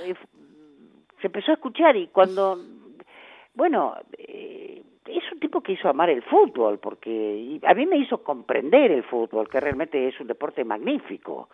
se 1.25 1.27
empezó 1.27 1.49
a 1.49 1.55
escuchar 1.55 1.97
y 1.97 2.09
cuando, 2.09 2.59
bueno, 3.55 3.95
eh, 4.15 4.83
es 5.07 5.23
un 5.31 5.39
tipo 5.39 5.61
que 5.61 5.71
hizo 5.71 5.89
amar 5.89 6.11
el 6.11 6.21
fútbol, 6.21 6.77
porque 6.77 7.59
a 7.65 7.73
mí 7.73 7.87
me 7.87 7.97
hizo 7.97 8.23
comprender 8.23 8.91
el 8.91 9.03
fútbol, 9.03 9.49
que 9.49 9.59
realmente 9.59 10.07
es 10.07 10.19
un 10.19 10.27
deporte 10.27 10.63
magnífico, 10.63 11.49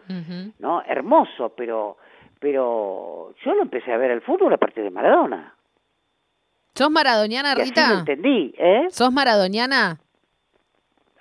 ¿no? 0.59 0.83
Hermoso, 0.83 1.53
pero, 1.55 1.95
pero 2.37 3.33
yo 3.45 3.53
lo 3.53 3.61
empecé 3.61 3.93
a 3.93 3.97
ver 3.97 4.11
el 4.11 4.19
fútbol 4.19 4.51
a 4.51 4.57
partir 4.57 4.83
de 4.83 4.89
Maradona. 4.89 5.55
¿Sos 6.73 6.91
maradoniana, 6.91 7.55
Rita? 7.55 7.83
así 7.83 7.93
lo 7.93 7.99
entendí, 7.99 8.53
¿eh? 8.57 8.87
¿Sos 8.89 9.13
maradoniana? 9.13 10.01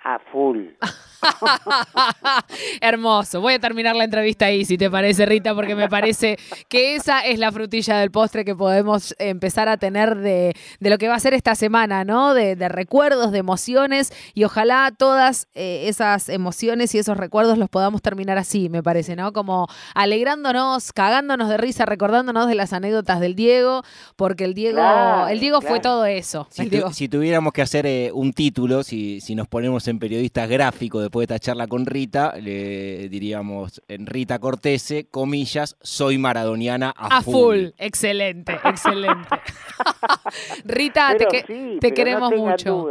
A 0.03 0.19
full. 0.19 0.71
Hermoso. 2.81 3.41
Voy 3.41 3.53
a 3.53 3.59
terminar 3.59 3.95
la 3.95 4.03
entrevista 4.03 4.45
ahí, 4.45 4.65
si 4.65 4.77
te 4.77 4.89
parece, 4.89 5.25
Rita, 5.25 5.53
porque 5.55 5.75
me 5.75 5.89
parece 5.89 6.37
que 6.67 6.95
esa 6.95 7.21
es 7.21 7.39
la 7.39 7.51
frutilla 7.51 7.97
del 7.99 8.11
postre 8.11 8.45
que 8.45 8.55
podemos 8.55 9.15
empezar 9.19 9.69
a 9.69 9.77
tener 9.77 10.17
de, 10.17 10.55
lo 10.79 10.97
que 10.97 11.07
va 11.07 11.15
a 11.15 11.19
ser 11.19 11.33
esta 11.33 11.55
semana, 11.55 12.03
¿no? 12.03 12.33
De, 12.33 12.55
recuerdos, 12.69 13.31
de 13.31 13.39
emociones, 13.39 14.13
y 14.33 14.43
ojalá 14.43 14.93
todas 14.97 15.47
eh, 15.55 15.85
esas 15.87 16.29
emociones 16.29 16.93
y 16.95 16.99
esos 16.99 17.17
recuerdos 17.17 17.57
los 17.57 17.69
podamos 17.69 18.01
terminar 18.01 18.37
así, 18.37 18.69
me 18.69 18.83
parece, 18.83 19.15
¿no? 19.15 19.33
Como 19.33 19.67
alegrándonos, 19.93 20.93
cagándonos 20.93 21.49
de 21.49 21.57
risa, 21.57 21.85
recordándonos 21.85 22.47
de 22.47 22.55
las 22.55 22.73
anécdotas 22.73 23.19
del 23.19 23.35
Diego, 23.35 23.83
porque 24.15 24.45
el 24.45 24.53
Diego, 24.53 25.27
el 25.27 25.39
Diego 25.39 25.61
fue 25.61 25.79
todo 25.79 26.05
eso. 26.05 26.47
Si, 26.51 27.07
tuviéramos 27.09 27.51
que 27.51 27.61
hacer 27.61 27.85
eh, 27.85 28.11
un 28.13 28.31
título, 28.31 28.83
si, 28.83 29.19
si 29.21 29.35
nos 29.35 29.47
ponemos 29.47 29.87
en 29.87 29.99
periodistas 29.99 30.47
gráficos 30.47 31.03
de 31.03 31.10
después 31.11 31.27
de 31.27 31.35
esta 31.35 31.45
charla 31.45 31.67
con 31.67 31.85
Rita, 31.85 32.35
le 32.41 33.09
diríamos 33.09 33.81
en 33.89 34.05
Rita 34.05 34.39
Cortese, 34.39 35.07
comillas, 35.11 35.75
soy 35.81 36.17
maradoniana 36.17 36.93
a, 36.95 37.21
full. 37.21 37.71
Excelente, 37.77 38.53
excelente. 38.63 39.27
Rita, 40.63 41.13
te, 41.17 41.91
queremos 41.91 42.31
mucho. 42.33 42.87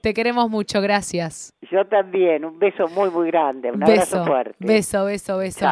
Te 0.00 0.12
queremos 0.12 0.50
mucho, 0.50 0.80
gracias. 0.80 1.54
Yo 1.70 1.86
también, 1.86 2.44
un 2.44 2.58
beso 2.58 2.88
muy, 2.88 3.10
muy 3.10 3.28
grande, 3.28 3.70
un 3.70 3.80
abrazo 3.80 4.24
fuerte. 4.26 4.56
Beso, 4.58 5.04
beso, 5.04 5.36
beso. 5.36 5.68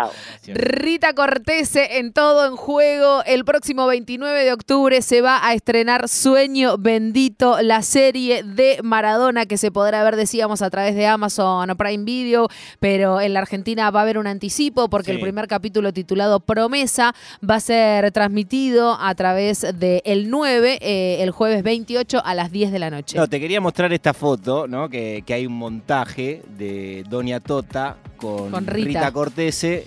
Rita 0.46 1.12
Cortese 1.14 1.98
en 1.98 2.12
Todo 2.12 2.46
en 2.46 2.54
Juego. 2.54 3.22
El 3.26 3.44
próximo 3.44 3.88
29 3.88 4.44
de 4.44 4.52
octubre 4.52 5.02
se 5.02 5.22
va 5.22 5.44
a 5.44 5.54
estrenar 5.54 6.08
Sueño 6.08 6.78
Bendito, 6.78 7.60
la 7.62 7.82
serie 7.82 8.44
de 8.44 8.78
Maradona 8.84 9.46
que 9.46 9.56
se 9.56 9.72
podrá 9.72 10.04
ver, 10.04 10.14
decíamos, 10.14 10.62
a 10.62 10.70
través 10.70 10.94
de 10.94 11.08
Amazon 11.08 11.79
Prime 11.80 12.04
Video, 12.04 12.48
pero 12.78 13.22
en 13.22 13.32
la 13.32 13.40
Argentina 13.40 13.90
va 13.90 14.00
a 14.00 14.02
haber 14.02 14.18
un 14.18 14.26
anticipo 14.26 14.90
porque 14.90 15.12
Sí. 15.12 15.16
el 15.16 15.20
primer 15.22 15.48
capítulo 15.48 15.94
titulado 15.94 16.38
Promesa 16.40 17.14
va 17.48 17.54
a 17.54 17.60
ser 17.60 18.12
transmitido 18.12 18.98
a 19.00 19.14
través 19.14 19.64
de 19.78 20.02
El 20.04 20.28
9 20.28 20.78
eh, 20.82 21.22
el 21.22 21.30
jueves 21.30 21.62
28 21.62 22.20
a 22.22 22.34
las 22.34 22.52
10 22.52 22.70
de 22.70 22.78
la 22.78 22.90
noche. 22.90 23.16
No, 23.16 23.26
te 23.28 23.40
quería 23.40 23.62
mostrar 23.62 23.90
esta 23.94 24.12
foto, 24.12 24.68
¿no? 24.68 24.90
Que, 24.90 25.22
que 25.24 25.32
hay 25.32 25.46
un 25.46 25.54
montaje 25.54 26.42
de 26.58 27.02
Doña 27.08 27.40
Tota 27.40 27.96
con, 28.18 28.50
Con 28.50 28.66
Rita. 28.66 29.10
Cortese. 29.10 29.86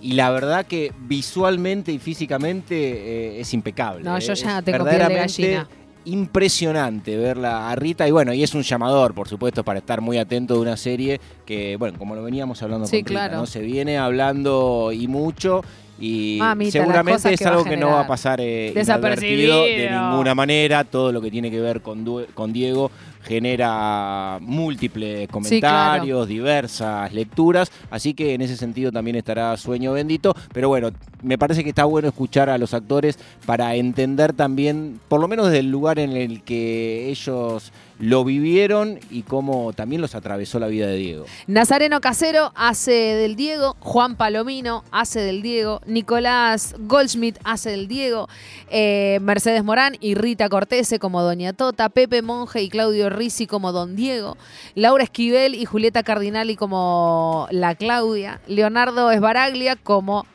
Y 0.00 0.12
la 0.12 0.30
verdad 0.30 0.66
que 0.66 0.92
visualmente 1.00 1.92
y 1.92 1.98
físicamente 1.98 2.74
eh, 2.74 3.40
es 3.40 3.52
impecable. 3.54 4.04
No, 4.04 4.18
yo 4.18 4.32
eh, 4.32 4.36
ya 4.36 4.62
tengo 4.62 4.84
piel 4.84 5.08
de 5.08 5.14
gallina. 5.14 5.68
Impresionante 6.04 7.16
verla 7.16 7.70
a 7.70 7.76
Rita 7.76 8.08
y 8.08 8.10
bueno, 8.10 8.32
y 8.32 8.42
es 8.42 8.54
un 8.54 8.62
llamador, 8.62 9.14
por 9.14 9.28
supuesto, 9.28 9.64
para 9.64 9.78
estar 9.78 10.00
muy 10.00 10.18
atento 10.18 10.54
de 10.54 10.60
una 10.60 10.76
serie 10.76 11.20
que, 11.46 11.76
bueno, 11.76 11.98
como 11.98 12.14
lo 12.14 12.22
veníamos 12.22 12.62
hablando 12.62 12.86
Sí, 12.86 13.02
con 13.02 13.08
Rita, 13.10 13.20
claro. 13.28 13.36
¿no? 13.38 13.46
Se 13.46 13.60
viene 13.60 13.98
hablando 13.98 14.90
y 14.92 15.06
mucho 15.08 15.62
y 16.00 16.36
Mamita, 16.38 16.72
seguramente 16.72 17.32
es 17.34 17.46
algo 17.46 17.64
que 17.64 17.76
no 17.76 17.88
va 17.88 18.00
a 18.00 18.06
pasar 18.06 18.40
eh, 18.40 18.72
Desapercibido. 18.74 19.62
de 19.64 19.88
ninguna 19.90 20.34
manera. 20.34 20.84
Todo 20.84 21.12
lo 21.12 21.20
que 21.20 21.30
tiene 21.30 21.50
que 21.50 21.60
ver 21.60 21.80
con, 21.80 22.04
Du- 22.04 22.26
con 22.34 22.52
Diego 22.52 22.90
genera 23.22 24.38
múltiples 24.40 25.28
comentarios, 25.28 26.26
diversas 26.26 27.12
lecturas, 27.12 27.70
así 27.90 28.14
que 28.14 28.34
en 28.34 28.40
ese 28.42 28.56
sentido 28.56 28.90
también 28.90 29.16
estará 29.16 29.56
Sueño 29.56 29.92
Bendito, 29.92 30.34
pero 30.52 30.68
bueno, 30.68 30.90
me 31.22 31.38
parece 31.38 31.62
que 31.62 31.68
está 31.70 31.84
bueno 31.84 32.08
escuchar 32.08 32.50
a 32.50 32.58
los 32.58 32.74
actores 32.74 33.18
para 33.46 33.74
entender 33.76 34.32
también, 34.32 34.98
por 35.08 35.20
lo 35.20 35.28
menos 35.28 35.46
desde 35.46 35.60
el 35.60 35.70
lugar 35.70 35.98
en 36.00 36.12
el 36.16 36.42
que 36.42 37.10
ellos 37.10 37.72
lo 38.02 38.24
vivieron 38.24 38.98
y 39.10 39.22
cómo 39.22 39.72
también 39.72 40.02
los 40.02 40.16
atravesó 40.16 40.58
la 40.58 40.66
vida 40.66 40.88
de 40.88 40.96
Diego. 40.96 41.24
Nazareno 41.46 42.00
Casero 42.00 42.50
hace 42.56 42.90
del 42.90 43.36
Diego, 43.36 43.76
Juan 43.78 44.16
Palomino 44.16 44.82
hace 44.90 45.20
del 45.20 45.40
Diego, 45.40 45.80
Nicolás 45.86 46.74
Goldschmidt 46.80 47.38
hace 47.44 47.70
del 47.70 47.86
Diego, 47.86 48.28
eh, 48.70 49.20
Mercedes 49.22 49.62
Morán 49.62 49.96
y 50.00 50.16
Rita 50.16 50.48
Cortese 50.48 50.98
como 50.98 51.22
Doña 51.22 51.52
Tota, 51.52 51.90
Pepe 51.90 52.22
Monge 52.22 52.60
y 52.60 52.68
Claudio 52.68 53.08
Risi 53.08 53.46
como 53.46 53.70
Don 53.70 53.94
Diego, 53.94 54.36
Laura 54.74 55.04
Esquivel 55.04 55.54
y 55.54 55.64
Julieta 55.64 56.02
Cardinali 56.02 56.56
como 56.56 57.46
la 57.52 57.76
Claudia, 57.76 58.40
Leonardo 58.48 59.12
Esbaraglia 59.12 59.76
como 59.76 60.26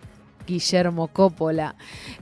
Guillermo 0.47 1.09
Coppola, 1.09 1.75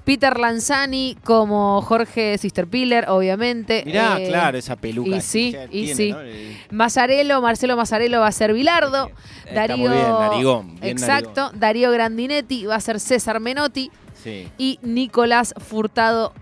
Peter 0.03 0.37
Lanzani 0.37 1.15
como 1.23 1.81
Jorge 1.81 2.37
Sisterpiller, 2.37 3.05
obviamente. 3.07 3.83
Mirá, 3.85 4.19
eh, 4.19 4.27
claro, 4.27 4.57
esa 4.57 4.75
peluca. 4.75 5.15
y 5.15 5.21
sí, 5.21 5.51
ya 5.51 5.65
y 5.65 5.93
tiene, 5.93 5.95
sí. 5.95 6.57
Mazzarello, 6.71 7.41
Marcelo 7.41 7.77
Mazzarello 7.77 8.19
va 8.19 8.27
a 8.27 8.31
ser 8.33 8.53
Bilardo. 8.53 9.11
Está 9.45 9.67
Darío, 9.67 9.77
muy 9.77 9.89
bien, 9.89 10.09
narigón, 10.09 10.75
bien 10.81 10.97
exacto. 10.97 11.51
Darío 11.53 11.91
Grandinetti 11.91 12.65
va 12.65 12.75
a 12.75 12.81
ser 12.81 12.99
César 12.99 13.39
Menotti. 13.39 13.91
Sí. 14.21 14.49
Y 14.57 14.79
Nicolás 14.81 15.53
Furtado 15.57 16.33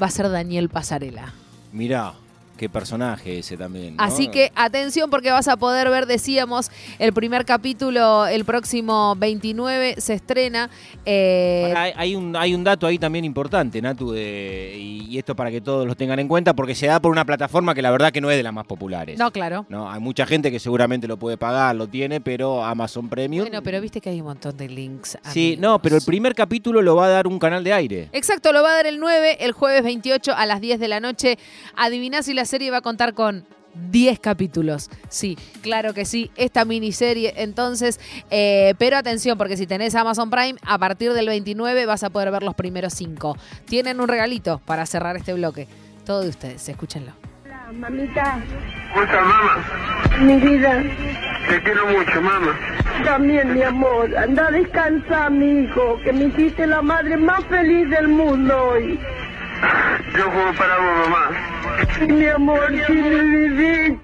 va 0.00 0.06
a 0.06 0.10
ser 0.10 0.28
Daniel 0.28 0.68
Pasarela. 0.68 1.32
Mirá, 1.72 2.14
qué 2.58 2.68
personaje 2.68 3.38
ese 3.38 3.56
también. 3.56 3.96
¿no? 3.96 4.02
Así 4.02 4.28
que 4.28 4.52
atención 4.54 5.08
porque 5.08 5.30
vas 5.30 5.48
a 5.48 5.56
poder 5.56 5.88
ver, 5.88 6.04
decíamos, 6.04 6.70
el 6.98 7.14
primer 7.14 7.46
capítulo 7.46 8.26
el 8.26 8.44
próximo 8.44 9.14
29 9.16 9.94
se 9.98 10.12
estrena. 10.12 10.68
Eh, 11.06 11.72
hay, 11.74 11.92
hay 11.96 12.14
un, 12.14 12.36
hay 12.36 12.54
un 12.54 12.64
dato 12.64 12.86
ahí 12.86 12.98
también 12.98 13.24
importante, 13.24 13.80
Natu, 13.80 14.12
de, 14.12 14.74
y, 14.76 15.06
y 15.08 15.18
esto 15.18 15.34
para 15.34 15.50
que 15.50 15.62
todos 15.62 15.86
lo 15.86 15.94
tengan 15.94 16.18
en 16.18 16.28
cuenta, 16.28 16.52
porque 16.54 16.74
se 16.74 16.86
da 16.86 17.00
por 17.00 17.12
una 17.12 17.24
plataforma 17.24 17.74
que 17.74 17.80
la 17.80 17.90
verdad 17.90 18.12
que 18.12 18.20
no 18.20 18.30
es 18.30 18.36
de 18.36 18.42
las 18.42 18.52
más 18.52 18.66
populares. 18.66 19.18
no, 19.18 19.30
claro. 19.30 19.64
No, 19.68 19.90
hay 19.90 20.00
mucha 20.00 20.26
gente 20.26 20.50
que 20.50 20.58
seguramente 20.58 21.06
lo 21.06 21.16
puede 21.16 21.36
pagar, 21.36 21.76
lo 21.76 21.86
tiene, 21.86 22.20
pero 22.20 22.64
Amazon 22.64 23.08
Premium. 23.08 23.44
Bueno, 23.46 23.62
pero 23.62 23.80
viste 23.80 24.00
que 24.00 24.10
hay 24.10 24.20
un 24.20 24.26
montón 24.26 24.56
de 24.56 24.68
links. 24.68 25.16
Sí, 25.30 25.54
amigos. 25.54 25.62
no, 25.62 25.82
pero 25.82 25.96
el 25.96 26.02
primer 26.02 26.34
capítulo 26.34 26.82
lo 26.82 26.96
va 26.96 27.06
a 27.06 27.08
dar 27.08 27.26
un 27.26 27.38
canal 27.38 27.62
de 27.62 27.72
aire. 27.72 28.08
Exacto, 28.12 28.52
lo 28.52 28.62
va 28.62 28.70
a 28.70 28.74
dar 28.74 28.86
el 28.86 28.98
9, 28.98 29.38
el 29.40 29.52
jueves 29.52 29.82
28 29.82 30.34
a 30.34 30.46
las 30.46 30.60
10 30.60 30.80
de 30.80 30.88
la 30.88 31.00
noche. 31.00 31.38
Adiviná 31.76 32.22
si 32.22 32.34
la 32.34 32.44
serie 32.48 32.70
va 32.72 32.78
a 32.78 32.82
contar 32.82 33.14
con 33.14 33.44
10 33.90 34.18
capítulos. 34.18 34.90
Sí, 35.08 35.38
claro 35.62 35.94
que 35.94 36.04
sí, 36.04 36.32
esta 36.36 36.64
miniserie. 36.64 37.34
Entonces, 37.36 38.00
eh, 38.30 38.74
pero 38.78 38.96
atención, 38.96 39.38
porque 39.38 39.56
si 39.56 39.66
tenés 39.68 39.94
Amazon 39.94 40.30
Prime, 40.30 40.58
a 40.66 40.78
partir 40.78 41.12
del 41.12 41.26
29 41.28 41.86
vas 41.86 42.02
a 42.02 42.10
poder 42.10 42.32
ver 42.32 42.42
los 42.42 42.54
primeros 42.56 42.94
5. 42.94 43.36
Tienen 43.66 44.00
un 44.00 44.08
regalito 44.08 44.60
para 44.64 44.84
cerrar 44.86 45.16
este 45.16 45.32
bloque. 45.34 45.68
Todo 46.04 46.22
de 46.22 46.30
ustedes, 46.30 46.68
escúchenlo. 46.68 47.12
Hola, 47.44 47.72
mamita, 47.72 48.42
Escucha, 48.88 49.20
mamá, 49.20 49.64
mi 50.22 50.36
vida, 50.40 50.82
te 51.48 51.62
quiero 51.62 51.86
mucho, 51.86 52.20
mamá. 52.22 52.58
también 53.04 53.52
mi 53.54 53.62
amor, 53.62 54.16
anda 54.16 54.48
a 54.48 54.50
descansar, 54.50 55.30
mi 55.30 55.64
hijo, 55.64 55.98
que 56.02 56.12
me 56.14 56.24
hiciste 56.24 56.66
la 56.66 56.80
madre 56.80 57.16
más 57.18 57.44
feliz 57.44 57.88
del 57.90 58.08
mundo 58.08 58.56
hoy. 58.70 58.98
Yo 60.16 60.30
juego 60.30 60.52
para 60.54 60.78
vos, 60.78 61.08
mamá. 61.08 61.30
Sí, 61.98 62.06
mi 62.12 62.26
amor, 62.26 62.68
sí, 62.86 62.92
mi 62.92 63.48
vida. 63.50 63.96